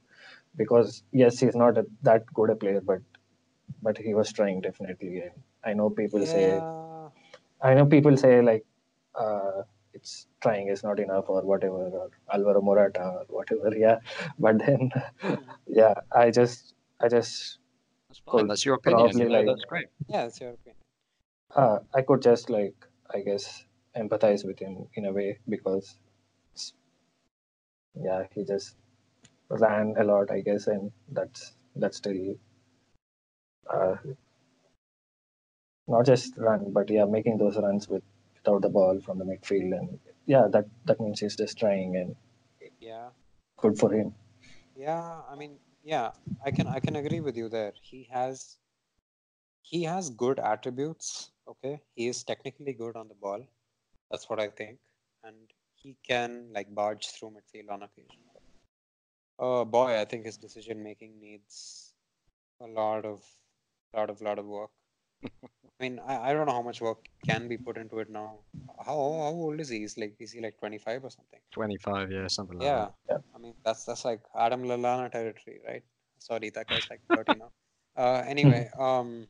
[0.57, 3.01] because yes, he's not a, that good a player, but
[3.83, 5.21] but he was trying definitely.
[5.23, 5.33] And
[5.65, 6.61] I know people say
[7.61, 8.65] I know people say like
[9.15, 9.63] uh,
[9.93, 13.75] it's trying is not enough or whatever or Alvaro Morata or whatever.
[13.85, 13.99] Yeah,
[14.39, 14.91] but then
[15.67, 16.75] yeah, I just
[17.05, 17.59] I just
[18.09, 18.47] That's fine.
[18.49, 19.01] That's your opinion.
[19.11, 19.89] Probably you know, like- that's great.
[20.09, 20.81] yeah, that's your opinion.
[21.55, 22.75] uh, I could just like
[23.17, 23.65] I guess
[24.03, 25.97] empathize with him in a way because
[28.07, 28.77] yeah, he just
[29.51, 32.35] ran a lot, I guess, and that's that's still
[33.73, 33.97] uh,
[35.87, 38.03] not just run, but yeah, making those runs with
[38.37, 42.17] without the ball from the midfield, and yeah, that that means he's just trying and
[42.81, 43.11] Yeah.
[43.59, 44.15] good for him.
[44.77, 46.13] Yeah, I mean, yeah,
[46.45, 47.73] I can I can agree with you there.
[47.81, 48.59] He has
[49.63, 51.81] he has good attributes, okay?
[51.95, 53.47] He is technically good on the ball.
[54.11, 54.79] That's what I think.
[55.25, 55.37] And
[55.75, 58.21] he can like barge through midfield on occasion.
[59.39, 61.95] Oh boy, I think his decision making needs
[62.61, 63.23] a lot of
[63.95, 64.71] lot of lot of work.
[65.25, 68.39] I mean, I, I don't know how much work can be put into it now.
[68.79, 68.95] How
[69.27, 69.81] how old is he?
[69.81, 71.41] He's like is he like 25 or something?
[71.53, 72.89] 25, yeah, something like Yeah.
[73.11, 73.19] Yeah.
[73.35, 75.83] I mean that's that's like Adam Lallana territory, right?
[76.19, 77.51] Sorry, that guy's like 30 now.
[77.97, 79.27] Uh, anyway, um,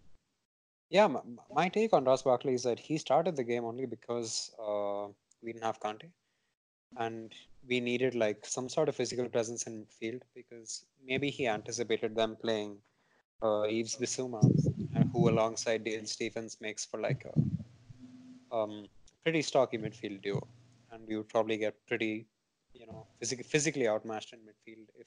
[0.91, 1.21] yeah, my,
[1.53, 5.07] my take on Ross Barkley is that he started the game only because uh,
[5.43, 6.11] we didn't have Kante,
[6.97, 7.33] and
[7.69, 12.37] we needed like some sort of physical presence in midfield because maybe he anticipated them
[12.37, 12.79] playing
[13.43, 14.43] uh, Yves Bissouma,
[15.15, 18.87] who alongside Dale Stephens makes for like a um,
[19.23, 20.47] pretty stocky midfield duo,
[20.91, 22.27] and we would probably get pretty,
[22.75, 25.07] you know, physic- physically outmatched in midfield if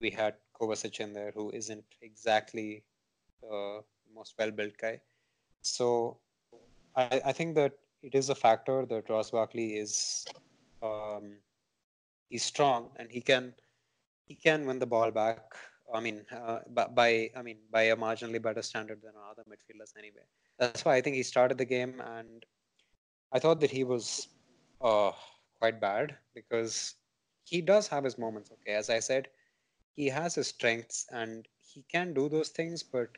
[0.00, 2.84] we had Kovacic in there, who isn't exactly
[3.40, 3.82] the
[4.14, 5.00] most well-built guy.
[5.62, 6.18] So
[6.96, 7.72] I, I think that
[8.02, 10.26] it is a factor that Ross Barkley is
[10.82, 11.36] um,
[12.28, 13.54] he's strong and he can
[14.26, 15.40] he can win the ball back.
[15.92, 20.22] I mean, uh, by, I mean by a marginally better standard than other midfielders anyway.
[20.58, 22.44] That's why I think he started the game, and
[23.32, 24.28] I thought that he was
[24.80, 25.12] uh,
[25.58, 26.94] quite bad because
[27.44, 28.50] he does have his moments.
[28.52, 29.28] Okay, as I said,
[29.96, 33.08] he has his strengths and he can do those things, but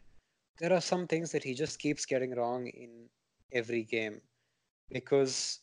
[0.58, 3.08] there are some things that he just keeps getting wrong in
[3.52, 4.20] every game
[4.90, 5.60] because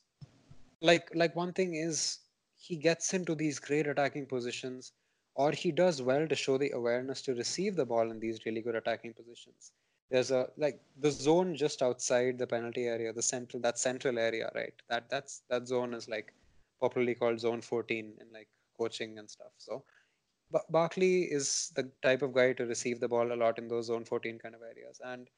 [0.82, 2.20] like like one thing is
[2.56, 4.92] he gets into these great attacking positions
[5.40, 8.62] or he does well to show the awareness to receive the ball in these really
[8.62, 9.72] good attacking positions.
[10.12, 14.52] There's a like the zone just outside the penalty area the central that central area
[14.54, 14.74] right?
[14.90, 16.34] That that's that zone is like
[16.82, 19.54] popularly called zone 14 in like coaching and stuff.
[19.58, 19.84] So
[20.52, 23.86] Ba- Barkley is the type of guy to receive the ball a lot in those
[23.86, 25.00] zone 14 kind of areas.
[25.06, 25.30] And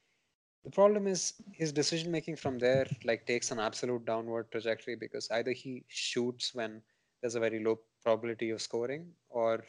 [0.64, 5.30] the problem is his decision making from there like takes an absolute downward trajectory because
[5.30, 6.82] either he shoots when
[7.22, 9.64] there's a very low probability of scoring or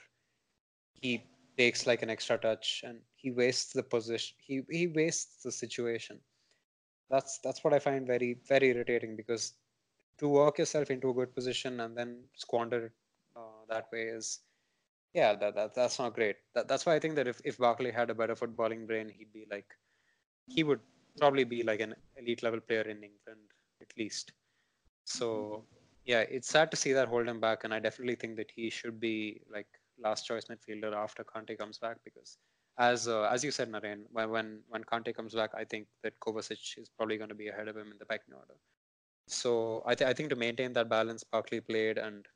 [1.02, 1.24] he
[1.58, 6.20] takes like an extra touch and he wastes the position he he wastes the situation.
[7.10, 9.54] That's that's what i find very very irritating because
[10.18, 12.92] to work yourself into a good position and then squander it
[13.36, 14.40] uh, that way is
[15.14, 16.36] yeah that, that that's not great.
[16.54, 19.32] That, that's why i think that if, if barkley had a better footballing brain he'd
[19.32, 19.66] be like
[20.46, 20.80] he would
[21.18, 23.46] probably be like an elite level player in england
[23.82, 24.32] at least.
[25.04, 25.64] So
[26.06, 28.70] yeah it's sad to see that hold him back and i definitely think that he
[28.70, 29.68] should be like
[30.02, 32.38] last choice midfielder after Kante comes back because
[32.78, 36.78] as uh, as you said Naren when when Kante comes back I think that Kovacic
[36.78, 38.56] is probably going to be ahead of him in the pecking order.
[39.28, 42.26] So I, th- I think to maintain that balance Barkley played and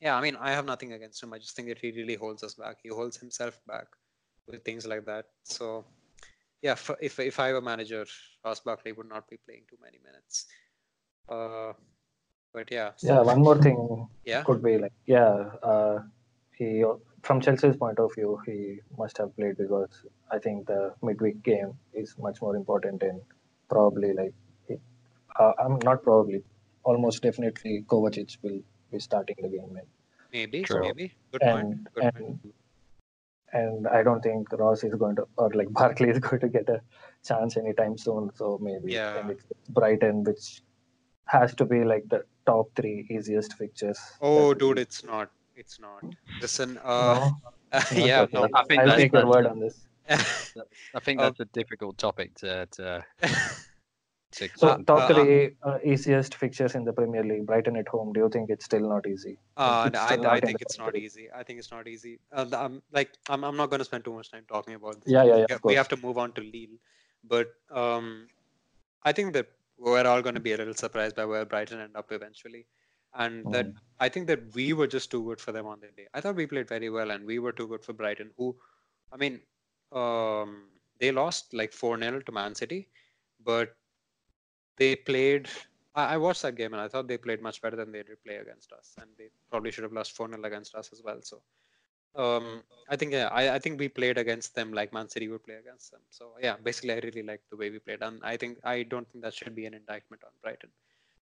[0.00, 1.32] yeah I mean I have nothing against him.
[1.32, 2.76] I just think that he really holds us back.
[2.82, 3.86] He holds himself back
[4.48, 5.26] with things like that.
[5.44, 5.84] So
[6.62, 8.04] yeah if if I were manager
[8.44, 10.46] Ross Barkley would not be playing too many minutes.
[11.28, 11.72] Uh
[12.52, 13.78] but yeah so- Yeah, one more thing
[14.24, 14.42] yeah?
[14.42, 15.98] could be like yeah, uh,
[16.56, 16.84] he
[17.22, 21.72] from Chelsea's point of view, he must have played because I think the midweek game
[21.92, 23.20] is much more important and
[23.68, 24.34] probably like
[24.68, 24.80] it,
[25.38, 26.42] uh, I'm not probably
[26.84, 28.60] almost definitely Kovacic will
[28.92, 29.86] be starting the game and
[30.32, 30.82] maybe True.
[30.82, 32.52] maybe good point and good point and
[33.52, 36.68] and I don't think Ross is going to or like Barkley is going to get
[36.68, 36.80] a
[37.26, 38.30] chance anytime soon.
[38.34, 39.18] So maybe Yeah.
[39.18, 40.60] and it's Brighton, which
[41.26, 43.98] has to be like the top three easiest fixtures.
[44.20, 45.30] Oh, dude, it's not.
[45.56, 46.02] It's not.
[46.40, 47.30] Listen, uh,
[47.72, 47.80] No?
[47.92, 48.48] yeah, no.
[48.54, 49.86] I think I'll that's- take your word on this.
[50.08, 55.78] I think Uh, that's a difficult topic to to, to So Uh, top three uh,
[55.84, 57.46] easiest fixtures in the Premier League.
[57.46, 58.12] Brighton at home.
[58.12, 59.38] Do you think it's still not easy?
[59.56, 61.28] Uh, It's no, I, not I think it's not easy.
[61.40, 62.18] I think it's not easy.
[62.32, 65.12] Uh, I'm like I'm, I'm not going to spend too much time talking about this.
[65.16, 66.78] Yeah, yeah, yeah, We of have- We have to move on to Lille,
[67.34, 68.26] but um,
[69.04, 69.46] I think that
[69.78, 72.66] we're all going to be a little surprised by where Brighton end up eventually,
[73.14, 73.74] and that Mm.
[74.00, 76.08] I think that we were just too good for them on that day.
[76.14, 78.30] I thought we played very well, and we were too good for Brighton.
[78.36, 78.56] Who,
[79.12, 79.40] I mean,
[79.92, 82.88] um, they lost like four 0 to Man City,
[83.44, 83.76] but
[84.76, 85.48] they played.
[85.94, 88.22] I, I watched that game and I thought they played much better than they did
[88.24, 91.20] play against us, and they probably should have lost four 0 against us as well.
[91.22, 91.42] So,
[92.16, 95.44] um, I think yeah, I, I think we played against them like Man City would
[95.44, 96.00] play against them.
[96.10, 99.08] So yeah, basically I really like the way we played, and I think I don't
[99.10, 100.70] think that should be an indictment on Brighton.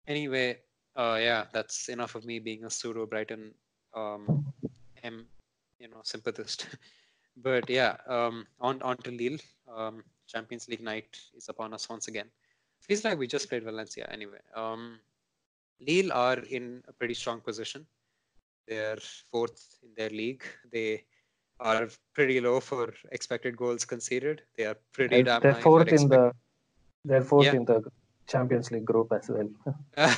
[0.07, 0.59] Anyway,
[0.99, 3.55] uh, yeah, that's enough of me being a pseudo Brighton
[3.95, 4.45] um,
[5.05, 5.27] M,
[5.79, 6.67] you know, sympathist.
[7.43, 9.39] but yeah, um, on on to Lille.
[9.75, 12.27] Um, Champions League night is upon us once again.
[12.81, 14.41] Feels like we just played Valencia anyway.
[14.55, 14.99] Um,
[15.81, 17.87] Lille are in a pretty strong position.
[18.67, 18.99] They're
[19.31, 20.43] fourth in their league.
[20.71, 21.05] They
[21.61, 24.43] are pretty low for expected goals conceded.
[24.57, 26.33] They are pretty They're, damn they're fourth in expect- the.
[27.05, 27.55] They're fourth Yeah.
[27.55, 27.83] in the
[28.27, 29.49] Champions League group as well.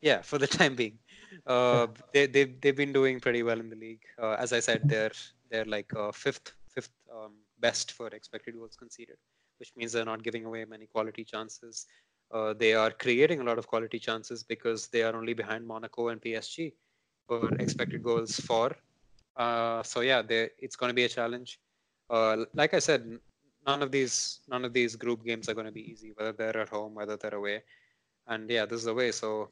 [0.00, 0.98] yeah, for the time being.
[1.46, 4.02] Uh, they they've they've been doing pretty well in the league.
[4.20, 5.12] Uh, as I said, they're
[5.50, 9.16] they're like uh, fifth fifth um, best for expected goals conceded,
[9.58, 11.86] which means they're not giving away many quality chances.
[12.32, 16.08] Uh, they are creating a lot of quality chances because they are only behind Monaco
[16.08, 16.72] and PSG
[17.26, 18.76] for expected goals for.
[19.36, 21.58] Uh, so yeah, they, it's going to be a challenge.
[22.08, 23.18] Uh, like I said,
[23.66, 26.58] none of these none of these group games are going to be easy, whether they're
[26.58, 27.62] at home, whether they're away.
[28.26, 29.10] And yeah, this is the way.
[29.12, 29.50] So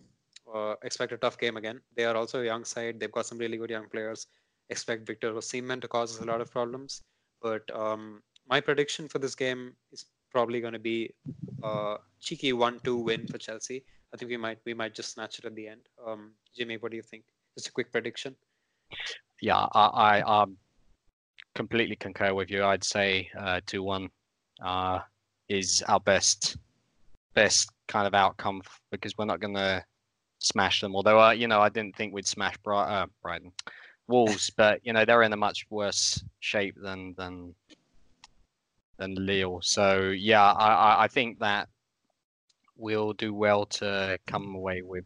[0.55, 1.81] uh, expect a tough game again.
[1.97, 3.01] They are also a young side.
[3.01, 4.27] They've got some really good young players.
[4.71, 7.03] Expect Victor Osimhen to cause us a lot of problems.
[7.43, 11.15] But um, my prediction for this game is probably going to be
[11.63, 13.85] a cheeky one-two win for Chelsea.
[14.13, 15.83] I think we might we might just snatch it at the end.
[16.05, 17.25] Um, Jimmy, what do you think?
[17.57, 18.35] Just a quick prediction.
[19.41, 20.57] yeah, I, I um,
[21.55, 22.65] completely concur with you.
[22.65, 24.09] I'd say uh, two one
[24.63, 25.01] uh,
[25.49, 26.57] is our best
[27.35, 29.85] best kind of outcome because we're not going to
[30.39, 30.95] smash them.
[30.95, 33.53] Although uh, you know, I didn't think we'd smash Bri- uh, Brighton
[34.07, 37.55] Wolves, but you know they're in a much worse shape than than
[38.99, 39.61] than Lille.
[39.63, 41.69] So yeah, I, I, I think that
[42.77, 45.05] we'll do well to come away with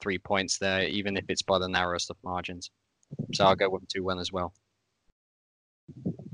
[0.00, 2.70] three points there, even if it's by the narrowest of margins.
[3.32, 4.52] So I'll go with two one as well.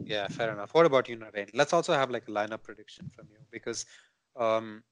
[0.09, 0.73] Yeah, fair enough.
[0.73, 1.51] What about you, Naren?
[1.53, 3.85] Let's also have like a lineup prediction from you because,
[4.37, 4.83] um,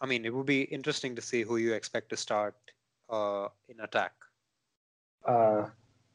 [0.00, 2.54] I mean, it would be interesting to see who you expect to start
[3.10, 4.12] uh, in attack.
[5.26, 5.66] Uh,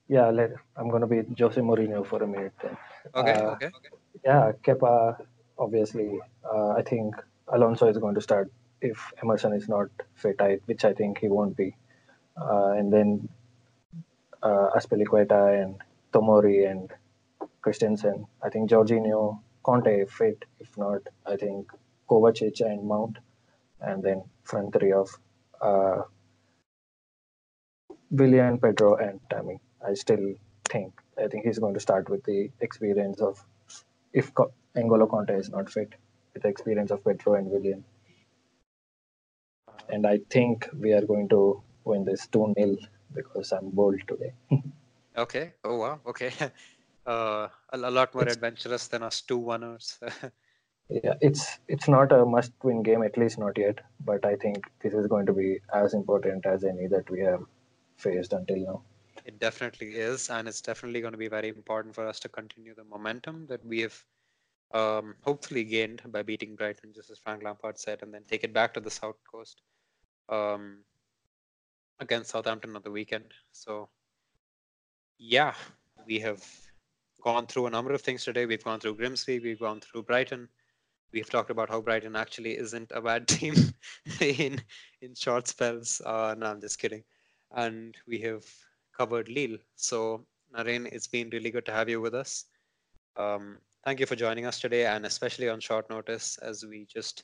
[0.08, 2.78] yeah, let, I'm going to be Jose Mourinho for a minute then.
[3.16, 3.70] Okay, Uh, okay.
[4.26, 5.18] Yeah, Kepa,
[5.58, 6.20] obviously.
[6.44, 7.16] Uh, I think
[7.48, 8.52] Alonso is going to start
[8.82, 11.76] if Emerson is not fit, I, which I think he won't be.
[12.40, 13.30] Uh, and then
[14.42, 15.76] uh, Azpilicueta and
[16.14, 16.92] Tomori and
[17.62, 18.26] Christensen.
[18.42, 20.46] I think Jorginho, Kante fit.
[20.60, 21.70] If not, I think
[22.10, 23.18] Kovacic and Mount.
[23.82, 25.10] And then front three of
[25.62, 26.02] uh,
[28.12, 29.60] Willian, Pedro, and Tammy.
[29.88, 30.34] I still
[30.70, 30.94] think.
[31.18, 33.44] I think he's going to start with the experience of
[34.14, 35.94] if Co- N'Golo Kante is not fit,
[36.34, 37.84] with the experience of Pedro and Willian.
[39.90, 42.78] And I think we are going to win this 2 0
[43.14, 44.34] because I'm bold today.
[45.18, 45.54] Okay.
[45.64, 46.00] Oh wow.
[46.08, 46.32] Okay.
[47.06, 49.98] Uh, a, a lot more It's- adventurous than us two oneers.
[50.90, 53.80] Yeah, it's it's not a must-win game, at least not yet.
[54.00, 57.44] But I think this is going to be as important as any that we have
[57.98, 58.84] faced until now.
[59.26, 62.74] it definitely is, and it's definitely going to be very important for us to continue
[62.76, 64.04] the momentum that we have
[64.74, 68.54] um, hopefully gained by beating Brighton, just as Frank Lampard said, and then take it
[68.54, 69.62] back to the South Coast
[70.30, 70.84] um,
[72.00, 73.34] against Southampton on the weekend.
[73.52, 73.90] So,
[75.18, 75.54] yeah,
[76.06, 76.44] we have
[77.24, 78.46] gone through a number of things today.
[78.46, 80.48] We've gone through Grimsby, we've gone through Brighton.
[81.12, 83.56] We've talked about how Brighton actually isn't a bad team
[84.22, 84.62] in
[85.02, 86.02] in short spells.
[86.06, 87.04] Uh, no, I'm just kidding.
[87.52, 88.46] And we have
[88.98, 89.58] covered Lille.
[89.76, 92.46] So, Naren, it's been really good to have you with us.
[93.18, 97.24] Um, thank you for joining us today, and especially on short notice, as we just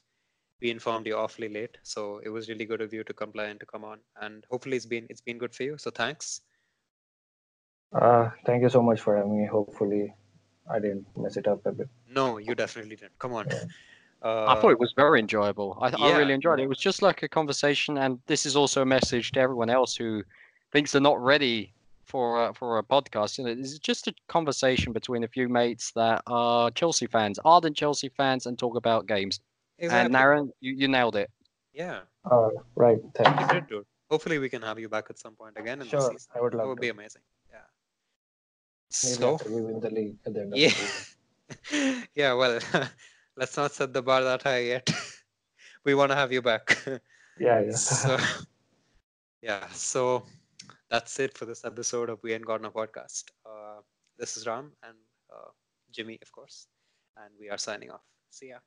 [0.62, 1.78] we informed you awfully late.
[1.84, 4.00] So it was really good of you to comply and to come on.
[4.22, 5.78] And hopefully, it's been it's been good for you.
[5.78, 6.42] So thanks.
[7.94, 9.46] Uh, thank you so much for having me.
[9.46, 10.14] Hopefully,
[10.70, 11.90] I didn't mess it up a bit.
[12.10, 13.18] No, you definitely didn't.
[13.20, 13.48] Come on.
[14.22, 15.78] Uh, I thought it was very enjoyable.
[15.82, 16.64] I, I really enjoyed it.
[16.64, 19.96] It was just like a conversation, and this is also a message to everyone else
[19.96, 20.24] who
[20.72, 21.74] thinks they're not ready
[22.06, 23.38] for a, for a podcast.
[23.38, 27.78] You know, it's just a conversation between a few mates that are Chelsea fans, ardent
[27.78, 29.40] Chelsea fans, and talk about games.
[29.78, 30.06] exactly.
[30.06, 31.30] And Naren, you, you nailed it.
[31.74, 32.00] yeah,
[32.32, 32.98] Uh, right.
[33.20, 33.86] you did, dude.
[34.10, 36.12] Hopefully, we can have you back at some point again in the Sure.
[36.12, 36.32] season.
[36.36, 36.64] I would love.
[36.64, 36.82] That would to.
[36.82, 37.22] be amazing.
[39.04, 39.10] Yeah.
[39.10, 40.70] Maybe So, after we win the league at the end Yeah.
[41.50, 42.60] the yeah, well,
[43.38, 44.90] let's not set the bar that high yet.
[45.86, 46.78] we want to have you back.
[47.38, 47.72] Yeah, yeah.
[47.72, 48.18] so,
[49.42, 50.24] yeah, so
[50.90, 53.26] that's it for this episode of We Ain't Got No Podcast.
[53.46, 53.82] Uh,
[54.18, 54.98] this is Ram and
[55.32, 55.50] uh,
[55.92, 56.68] Jimmy, of course,
[57.18, 58.04] and we are signing off.
[58.30, 58.60] See ya.